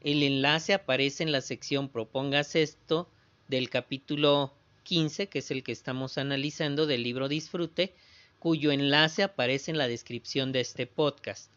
El 0.00 0.22
enlace 0.22 0.74
aparece 0.74 1.22
en 1.22 1.32
la 1.32 1.40
sección 1.40 1.88
Propongas 1.88 2.54
esto 2.54 3.10
del 3.48 3.68
capítulo 3.70 4.54
15, 4.84 5.28
que 5.28 5.40
es 5.40 5.50
el 5.50 5.62
que 5.62 5.72
estamos 5.72 6.18
analizando 6.18 6.86
del 6.86 7.02
libro 7.02 7.28
Disfrute, 7.28 7.94
cuyo 8.38 8.70
enlace 8.72 9.22
aparece 9.22 9.70
en 9.70 9.78
la 9.78 9.88
descripción 9.88 10.52
de 10.52 10.60
este 10.60 10.86
podcast. 10.86 11.50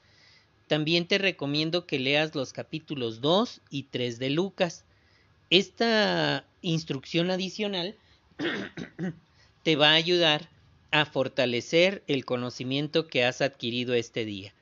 También 0.67 1.07
te 1.07 1.17
recomiendo 1.17 1.85
que 1.85 1.99
leas 1.99 2.33
los 2.33 2.53
capítulos 2.53 3.21
2 3.21 3.61
y 3.69 3.83
3 3.83 4.19
de 4.19 4.29
Lucas. 4.29 4.85
Esta 5.51 6.45
instrucción 6.61 7.29
adicional 7.29 7.97
te 9.63 9.75
va 9.75 9.89
a 9.89 9.95
ayudar 9.95 10.49
a 10.91 11.05
fortalecer 11.05 12.03
el 12.07 12.23
conocimiento 12.23 13.07
que 13.07 13.25
has 13.25 13.41
adquirido 13.41 13.93
este 13.93 14.23
día. 14.23 14.53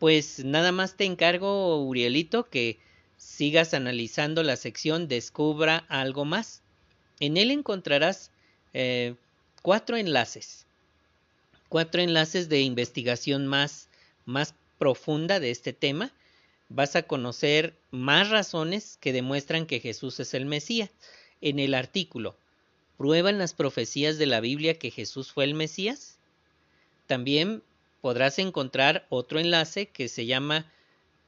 Pues 0.00 0.44
nada 0.44 0.72
más 0.72 0.96
te 0.96 1.04
encargo, 1.04 1.80
Urielito, 1.84 2.48
que 2.50 2.80
sigas 3.16 3.74
analizando 3.74 4.42
la 4.42 4.56
sección 4.56 5.06
Descubra 5.06 5.84
algo 5.88 6.24
más. 6.24 6.62
En 7.20 7.36
él 7.36 7.52
encontrarás 7.52 8.32
eh, 8.74 9.14
cuatro 9.62 9.96
enlaces, 9.96 10.66
cuatro 11.68 12.02
enlaces 12.02 12.48
de 12.48 12.62
investigación 12.62 13.46
más, 13.46 13.88
más 14.24 14.52
profunda 14.78 15.38
de 15.38 15.52
este 15.52 15.72
tema 15.72 16.12
vas 16.68 16.96
a 16.96 17.02
conocer 17.02 17.78
más 17.90 18.30
razones 18.30 18.98
que 19.00 19.12
demuestran 19.12 19.66
que 19.66 19.80
Jesús 19.80 20.20
es 20.20 20.34
el 20.34 20.46
Mesías. 20.46 20.90
En 21.40 21.58
el 21.58 21.74
artículo, 21.74 22.36
¿prueban 22.96 23.38
las 23.38 23.54
profecías 23.54 24.18
de 24.18 24.26
la 24.26 24.40
Biblia 24.40 24.78
que 24.78 24.90
Jesús 24.90 25.32
fue 25.32 25.44
el 25.44 25.54
Mesías? 25.54 26.18
También 27.06 27.62
podrás 28.00 28.38
encontrar 28.38 29.06
otro 29.08 29.38
enlace 29.38 29.86
que 29.86 30.08
se 30.08 30.26
llama 30.26 30.70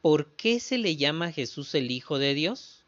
¿Por 0.02 0.34
qué 0.34 0.60
se 0.60 0.78
le 0.78 0.96
llama 0.96 1.32
Jesús 1.32 1.74
el 1.74 1.90
Hijo 1.90 2.18
de 2.18 2.34
Dios? 2.34 2.84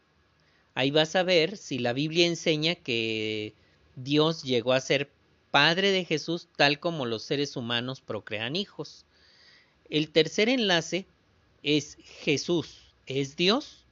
Ahí 0.75 0.91
vas 0.91 1.15
a 1.17 1.23
ver 1.23 1.57
si 1.57 1.79
la 1.79 1.93
Biblia 1.93 2.27
enseña 2.27 2.75
que 2.75 3.55
Dios 3.97 4.43
llegó 4.43 4.73
a 4.73 4.81
ser 4.81 5.11
Padre 5.51 5.91
de 5.91 6.07
Jesús 6.07 6.49
tal 6.57 6.81
como 6.81 7.05
los 7.05 7.23
seres 7.23 7.57
humanos 7.57 8.01
procrean 8.01 8.57
hijos. 8.57 9.05
El 9.91 10.11
tercer 10.11 10.49
enlace 10.49 11.07
es 11.63 11.97
Jesús, 12.03 12.95
es 13.07 13.37
Dios, 13.37 13.85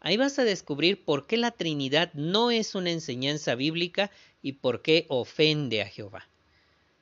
ahí 0.00 0.16
vas 0.16 0.38
a 0.38 0.44
descubrir 0.44 1.04
por 1.04 1.26
qué 1.26 1.36
la 1.36 1.50
Trinidad 1.50 2.12
no 2.14 2.50
es 2.50 2.74
una 2.74 2.90
enseñanza 2.90 3.54
bíblica 3.54 4.10
y 4.42 4.52
por 4.52 4.82
qué 4.82 5.06
ofende 5.08 5.82
a 5.82 5.88
Jehová. 5.88 6.28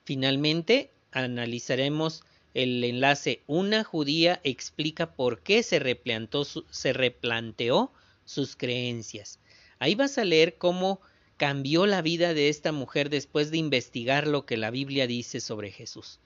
Finalmente, 0.05 0.91
analizaremos 1.13 2.23
el 2.55 2.85
enlace 2.85 3.43
Una 3.47 3.83
judía 3.83 4.41
explica 4.45 5.15
por 5.15 5.41
qué 5.41 5.63
se 5.63 5.79
replanteó, 5.81 6.45
se 6.45 6.93
replanteó 6.93 7.93
sus 8.25 8.57
creencias. 8.57 9.41
Ahí 9.79 9.95
vas 9.95 10.19
a 10.19 10.25
leer 10.25 10.57
cómo 10.57 11.01
cambió 11.37 11.87
la 11.87 12.01
vida 12.01 12.33
de 12.33 12.49
esta 12.49 12.71
mujer 12.71 13.11
después 13.11 13.51
de 13.51 13.59
investigar 13.59 14.29
lo 14.29 14.47
que 14.47 14.57
la 14.57 14.71
Biblia 14.71 15.07
dice 15.07 15.41
sobre 15.41 15.73
Jesús. 15.73 16.21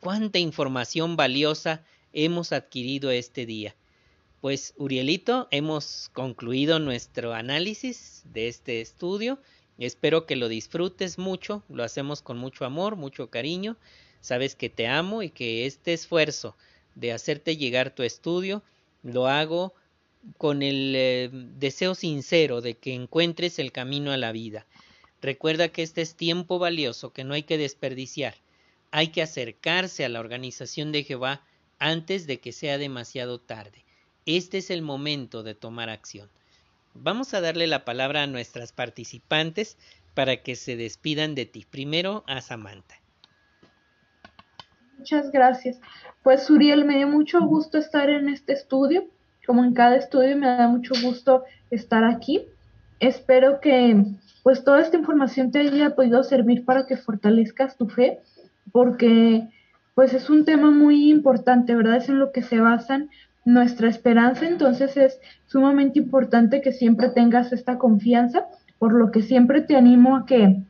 Cuánta 0.00 0.38
información 0.38 1.16
valiosa 1.16 1.84
hemos 2.12 2.52
adquirido 2.52 3.10
este 3.10 3.46
día. 3.46 3.74
Pues 4.40 4.74
Urielito, 4.76 5.48
hemos 5.50 6.10
concluido 6.12 6.78
nuestro 6.78 7.34
análisis 7.34 8.22
de 8.32 8.48
este 8.48 8.80
estudio. 8.80 9.40
Espero 9.78 10.26
que 10.26 10.36
lo 10.36 10.48
disfrutes 10.48 11.18
mucho, 11.18 11.62
lo 11.68 11.82
hacemos 11.82 12.22
con 12.22 12.38
mucho 12.38 12.64
amor, 12.64 12.96
mucho 12.96 13.30
cariño. 13.30 13.76
Sabes 14.20 14.54
que 14.54 14.68
te 14.68 14.86
amo 14.86 15.22
y 15.22 15.30
que 15.30 15.66
este 15.66 15.92
esfuerzo 15.92 16.56
de 16.94 17.12
hacerte 17.12 17.56
llegar 17.56 17.94
tu 17.94 18.02
estudio 18.02 18.62
lo 19.02 19.26
hago 19.26 19.74
con 20.36 20.62
el 20.62 20.94
eh, 20.96 21.30
deseo 21.32 21.94
sincero 21.94 22.60
de 22.60 22.74
que 22.74 22.94
encuentres 22.94 23.58
el 23.58 23.72
camino 23.72 24.12
a 24.12 24.16
la 24.16 24.32
vida. 24.32 24.66
Recuerda 25.20 25.68
que 25.68 25.82
este 25.82 26.02
es 26.02 26.14
tiempo 26.14 26.58
valioso 26.58 27.12
que 27.12 27.24
no 27.24 27.34
hay 27.34 27.42
que 27.42 27.58
desperdiciar. 27.58 28.36
Hay 28.90 29.08
que 29.08 29.22
acercarse 29.22 30.04
a 30.04 30.08
la 30.08 30.20
organización 30.20 30.92
de 30.92 31.04
Jehová 31.04 31.42
antes 31.78 32.26
de 32.26 32.40
que 32.40 32.52
sea 32.52 32.78
demasiado 32.78 33.40
tarde. 33.40 33.84
Este 34.26 34.58
es 34.58 34.70
el 34.70 34.82
momento 34.82 35.42
de 35.42 35.54
tomar 35.54 35.88
acción. 35.88 36.28
Vamos 36.94 37.34
a 37.34 37.40
darle 37.40 37.66
la 37.66 37.84
palabra 37.84 38.22
a 38.22 38.26
nuestras 38.26 38.72
participantes 38.72 39.76
para 40.14 40.42
que 40.42 40.56
se 40.56 40.76
despidan 40.76 41.34
de 41.34 41.46
ti. 41.46 41.64
Primero 41.70 42.24
a 42.26 42.40
Samantha. 42.40 42.96
Muchas 44.98 45.30
gracias. 45.30 45.80
Pues 46.22 46.50
Uriel, 46.50 46.84
me 46.84 46.96
dio 46.96 47.06
mucho 47.06 47.40
gusto 47.40 47.78
estar 47.78 48.10
en 48.10 48.28
este 48.28 48.52
estudio. 48.52 49.06
Como 49.46 49.64
en 49.64 49.72
cada 49.72 49.96
estudio 49.96 50.36
me 50.36 50.46
da 50.46 50.68
mucho 50.68 50.94
gusto 51.02 51.44
estar 51.70 52.04
aquí. 52.04 52.44
espero 53.00 53.60
que 53.60 54.04
pues 54.42 54.64
toda 54.64 54.80
esta 54.80 54.96
información 54.96 55.52
te 55.52 55.60
haya 55.60 55.94
podido 55.94 56.22
servir 56.24 56.64
para 56.64 56.86
que 56.86 56.96
fortalezcas 56.96 57.76
tu 57.76 57.88
fe, 57.88 58.18
porque 58.72 59.46
pues 59.98 60.14
es 60.14 60.30
un 60.30 60.44
tema 60.44 60.70
muy 60.70 61.10
importante, 61.10 61.74
¿verdad? 61.74 61.96
Es 61.96 62.08
en 62.08 62.20
lo 62.20 62.30
que 62.30 62.40
se 62.42 62.60
basan 62.60 63.10
nuestra 63.44 63.88
esperanza, 63.88 64.46
entonces 64.46 64.96
es 64.96 65.18
sumamente 65.46 65.98
importante 65.98 66.60
que 66.60 66.70
siempre 66.70 67.08
tengas 67.08 67.52
esta 67.52 67.78
confianza, 67.78 68.46
por 68.78 68.92
lo 68.92 69.10
que 69.10 69.22
siempre 69.22 69.60
te 69.60 69.74
animo 69.74 70.14
a 70.14 70.24
que 70.24 70.62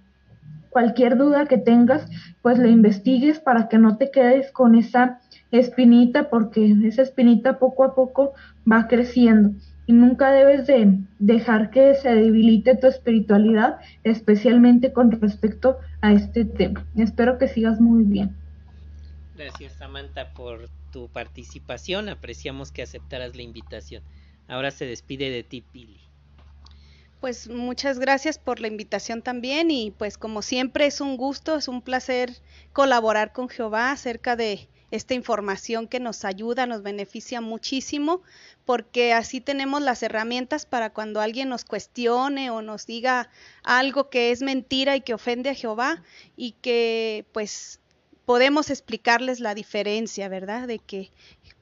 cualquier 0.71 1.19
duda 1.19 1.45
que 1.45 1.59
tengas, 1.59 2.09
pues 2.41 2.59
la 2.59 2.69
investigues 2.69 3.39
para 3.39 3.69
que 3.69 3.77
no 3.77 3.99
te 3.99 4.11
quedes 4.11 4.51
con 4.51 4.75
esa 4.75 5.21
espinita, 5.51 6.31
porque 6.31 6.75
esa 6.85 7.03
espinita 7.03 7.59
poco 7.59 7.85
a 7.85 7.95
poco 7.95 8.33
va 8.67 8.89
creciendo 8.89 9.51
y 9.85 9.93
nunca 9.93 10.31
debes 10.31 10.67
de 10.67 11.01
dejar 11.19 11.69
que 11.69 11.95
se 11.97 12.15
debilite 12.15 12.77
tu 12.77 12.87
espiritualidad, 12.87 13.77
especialmente 14.05 14.95
con 14.95 15.11
respecto 15.11 15.77
a 16.01 16.15
este 16.15 16.47
tema. 16.47 16.87
Espero 16.97 17.37
que 17.37 17.49
sigas 17.49 17.79
muy 17.79 18.05
bien. 18.05 18.35
Gracias 19.39 19.75
Samantha 19.75 20.35
por 20.35 20.69
tu 20.91 21.09
participación, 21.09 22.09
apreciamos 22.09 22.73
que 22.73 22.83
aceptaras 22.83 23.37
la 23.37 23.43
invitación. 23.43 24.03
Ahora 24.49 24.73
se 24.73 24.85
despide 24.85 25.31
de 25.31 25.45
ti 25.45 25.61
Pili. 25.61 26.01
Pues 27.21 27.49
muchas 27.49 28.01
gracias 28.01 28.37
por 28.37 28.59
la 28.59 28.67
invitación 28.67 29.23
también 29.23 29.71
y 29.71 29.93
pues 29.93 30.19
como 30.19 30.43
siempre 30.43 30.87
es 30.87 31.01
un 31.01 31.17
gusto, 31.17 31.57
es 31.57 31.69
un 31.69 31.83
placer 31.83 32.33
colaborar 32.73 33.33
con 33.33 33.49
Jehová 33.49 33.93
acerca 33.93 34.35
de 34.35 34.69
esta 34.91 35.15
información 35.15 35.87
que 35.87 36.01
nos 36.01 36.25
ayuda, 36.25 36.67
nos 36.67 36.83
beneficia 36.83 37.41
muchísimo, 37.41 38.23
porque 38.65 39.13
así 39.13 39.41
tenemos 39.41 39.83
las 39.83 40.03
herramientas 40.03 40.67
para 40.67 40.91
cuando 40.91 41.21
alguien 41.21 41.49
nos 41.49 41.65
cuestione 41.65 42.51
o 42.51 42.61
nos 42.63 42.87
diga 42.87 43.31
algo 43.63 44.11
que 44.11 44.33
es 44.33 44.43
mentira 44.43 44.97
y 44.97 45.01
que 45.01 45.15
ofende 45.15 45.51
a 45.51 45.55
Jehová 45.55 46.03
y 46.37 46.53
que 46.53 47.27
pues 47.33 47.81
podemos 48.29 48.69
explicarles 48.69 49.41
la 49.41 49.55
diferencia, 49.55 50.29
¿verdad? 50.29 50.69
De 50.69 50.81
que 50.81 51.11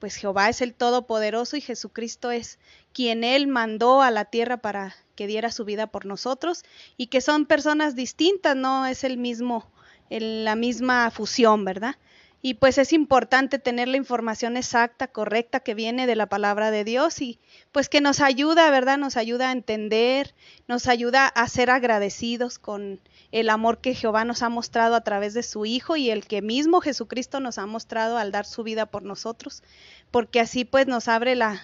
pues 0.01 0.17
Jehová 0.17 0.49
es 0.49 0.61
el 0.61 0.75
Todopoderoso 0.75 1.57
y 1.57 1.61
Jesucristo 1.61 2.33
es 2.33 2.59
quien 2.93 3.23
Él 3.23 3.47
mandó 3.47 4.03
a 4.03 4.11
la 4.11 4.25
tierra 4.25 4.57
para 4.57 4.97
que 5.15 5.29
diera 5.29 5.53
su 5.53 5.65
vida 5.65 5.87
por 5.87 6.07
nosotros 6.07 6.65
y 6.97 7.07
que 7.07 7.21
son 7.21 7.47
personas 7.47 7.95
distintas, 7.95 8.57
no 8.57 8.85
es 8.85 9.05
el 9.05 9.17
mismo, 9.17 9.71
la 10.11 10.57
misma 10.57 11.09
fusión, 11.13 11.65
¿verdad? 11.65 11.95
y 12.43 12.55
pues 12.55 12.79
es 12.79 12.93
importante 12.93 13.59
tener 13.59 13.89
la 13.89 13.97
información 13.97 14.57
exacta, 14.57 15.09
correcta 15.09 15.59
que 15.59 15.75
viene 15.75 16.07
de 16.07 16.15
la 16.15 16.29
palabra 16.29 16.71
de 16.71 16.85
Dios 16.85 17.21
y 17.21 17.41
pues 17.73 17.89
que 17.89 18.01
nos 18.01 18.21
ayuda, 18.21 18.71
¿verdad? 18.71 18.99
Nos 18.99 19.17
ayuda 19.17 19.49
a 19.49 19.53
entender, 19.53 20.33
nos 20.69 20.87
ayuda 20.87 21.27
a 21.27 21.49
ser 21.49 21.71
agradecidos 21.71 22.61
con 22.61 23.01
el 23.33 23.51
amor 23.51 23.79
que 23.79 23.95
Jehová 23.95 24.25
nos 24.25 24.43
ha 24.43 24.49
mostrado 24.49 24.95
a 24.95 25.03
través 25.03 25.35
de 25.35 25.43
su 25.43 25.67
Hijo 25.67 25.97
y 25.97 26.11
el 26.11 26.27
que 26.27 26.43
mismo 26.43 26.81
Jesucristo 26.81 27.41
nos 27.41 27.59
ha 27.59 27.67
mostrado 27.67 28.19
al 28.19 28.33
dar 28.33 28.47
su 28.47 28.63
vida 28.63 28.87
por 28.87 29.03
nosotros, 29.03 29.63
porque 30.11 30.41
así 30.41 30.65
pues 30.65 30.87
nos 30.87 31.09
abre 31.09 31.35
la, 31.35 31.61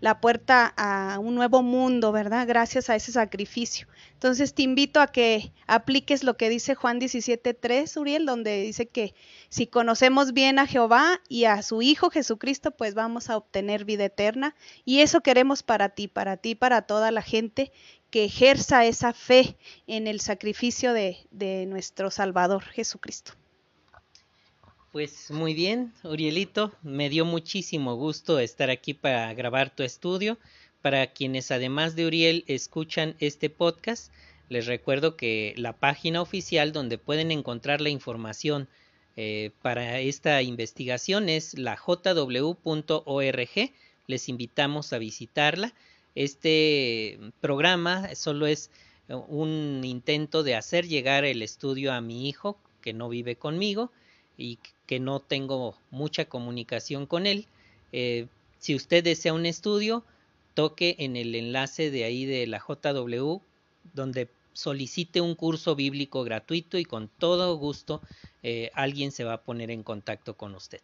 la 0.00 0.20
puerta 0.20 0.72
a 0.76 1.18
un 1.18 1.34
nuevo 1.34 1.62
mundo, 1.62 2.10
¿verdad? 2.10 2.46
Gracias 2.46 2.88
a 2.88 2.96
ese 2.96 3.12
sacrificio. 3.12 3.86
Entonces 4.14 4.54
te 4.54 4.62
invito 4.62 5.00
a 5.00 5.08
que 5.08 5.52
apliques 5.66 6.24
lo 6.24 6.36
que 6.36 6.48
dice 6.48 6.74
Juan 6.74 6.98
17.3, 7.00 8.00
Uriel, 8.00 8.24
donde 8.24 8.62
dice 8.62 8.88
que 8.88 9.14
si 9.50 9.66
conocemos 9.66 10.32
bien 10.32 10.58
a 10.58 10.66
Jehová 10.66 11.20
y 11.28 11.44
a 11.44 11.62
su 11.62 11.82
Hijo 11.82 12.10
Jesucristo, 12.10 12.70
pues 12.70 12.94
vamos 12.94 13.28
a 13.28 13.36
obtener 13.36 13.84
vida 13.84 14.06
eterna. 14.06 14.54
Y 14.84 15.00
eso 15.00 15.20
queremos 15.20 15.62
para 15.62 15.90
ti, 15.90 16.08
para 16.08 16.38
ti, 16.38 16.54
para 16.54 16.82
toda 16.82 17.10
la 17.10 17.22
gente 17.22 17.70
que 18.10 18.24
ejerza 18.24 18.84
esa 18.84 19.12
fe 19.12 19.56
en 19.86 20.06
el 20.06 20.20
sacrificio 20.20 20.92
de, 20.92 21.16
nuestro 21.66 22.10
Salvador 22.10 22.64
Jesucristo. 22.64 23.32
Pues 24.92 25.30
muy 25.30 25.54
bien, 25.54 25.92
Urielito, 26.02 26.72
me 26.82 27.08
dio 27.08 27.24
muchísimo 27.24 27.94
gusto 27.94 28.40
estar 28.40 28.70
aquí 28.70 28.92
para 28.92 29.32
grabar 29.34 29.70
tu 29.70 29.84
estudio. 29.84 30.38
Para 30.82 31.06
quienes 31.08 31.50
además 31.50 31.94
de 31.94 32.06
Uriel 32.06 32.44
escuchan 32.48 33.14
este 33.20 33.50
podcast, 33.50 34.12
les 34.48 34.66
recuerdo 34.66 35.16
que 35.16 35.54
la 35.56 35.74
página 35.74 36.20
oficial 36.20 36.72
donde 36.72 36.98
pueden 36.98 37.30
encontrar 37.30 37.80
la 37.80 37.90
información 37.90 38.68
eh, 39.16 39.50
para 39.62 40.00
esta 40.00 40.42
investigación 40.42 41.28
es 41.28 41.56
la 41.56 41.76
jw.org. 41.76 42.54
Les 44.06 44.28
invitamos 44.28 44.92
a 44.92 44.98
visitarla. 44.98 45.72
Este 46.14 47.18
programa 47.40 48.14
solo 48.14 48.46
es 48.46 48.70
un 49.08 49.82
intento 49.84 50.42
de 50.42 50.54
hacer 50.54 50.86
llegar 50.86 51.24
el 51.24 51.42
estudio 51.42 51.92
a 51.92 52.00
mi 52.00 52.28
hijo 52.28 52.58
que 52.80 52.92
no 52.92 53.08
vive 53.08 53.36
conmigo 53.36 53.90
y 54.36 54.58
que 54.86 55.00
no 55.00 55.20
tengo 55.20 55.76
mucha 55.90 56.24
comunicación 56.24 57.06
con 57.06 57.26
él. 57.26 57.46
Eh, 57.92 58.26
si 58.58 58.74
usted 58.74 59.04
desea 59.04 59.32
un 59.32 59.46
estudio, 59.46 60.04
toque 60.54 60.96
en 60.98 61.16
el 61.16 61.34
enlace 61.34 61.90
de 61.90 62.04
ahí 62.04 62.24
de 62.24 62.46
la 62.46 62.58
JW, 62.58 63.38
donde 63.94 64.28
solicite 64.52 65.20
un 65.20 65.34
curso 65.34 65.76
bíblico 65.76 66.24
gratuito 66.24 66.78
y 66.78 66.84
con 66.84 67.08
todo 67.08 67.56
gusto 67.56 68.02
eh, 68.42 68.70
alguien 68.74 69.12
se 69.12 69.24
va 69.24 69.34
a 69.34 69.42
poner 69.42 69.70
en 69.70 69.82
contacto 69.82 70.36
con 70.36 70.54
usted. 70.54 70.80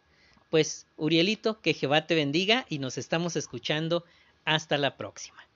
Pues, 0.49 0.87
Urielito, 0.95 1.59
que 1.61 1.73
Jehová 1.73 2.07
te 2.07 2.15
bendiga 2.15 2.65
y 2.69 2.79
nos 2.79 2.97
estamos 2.97 3.35
escuchando. 3.35 4.05
Hasta 4.47 4.77
la 4.77 4.95
próxima. 4.95 5.46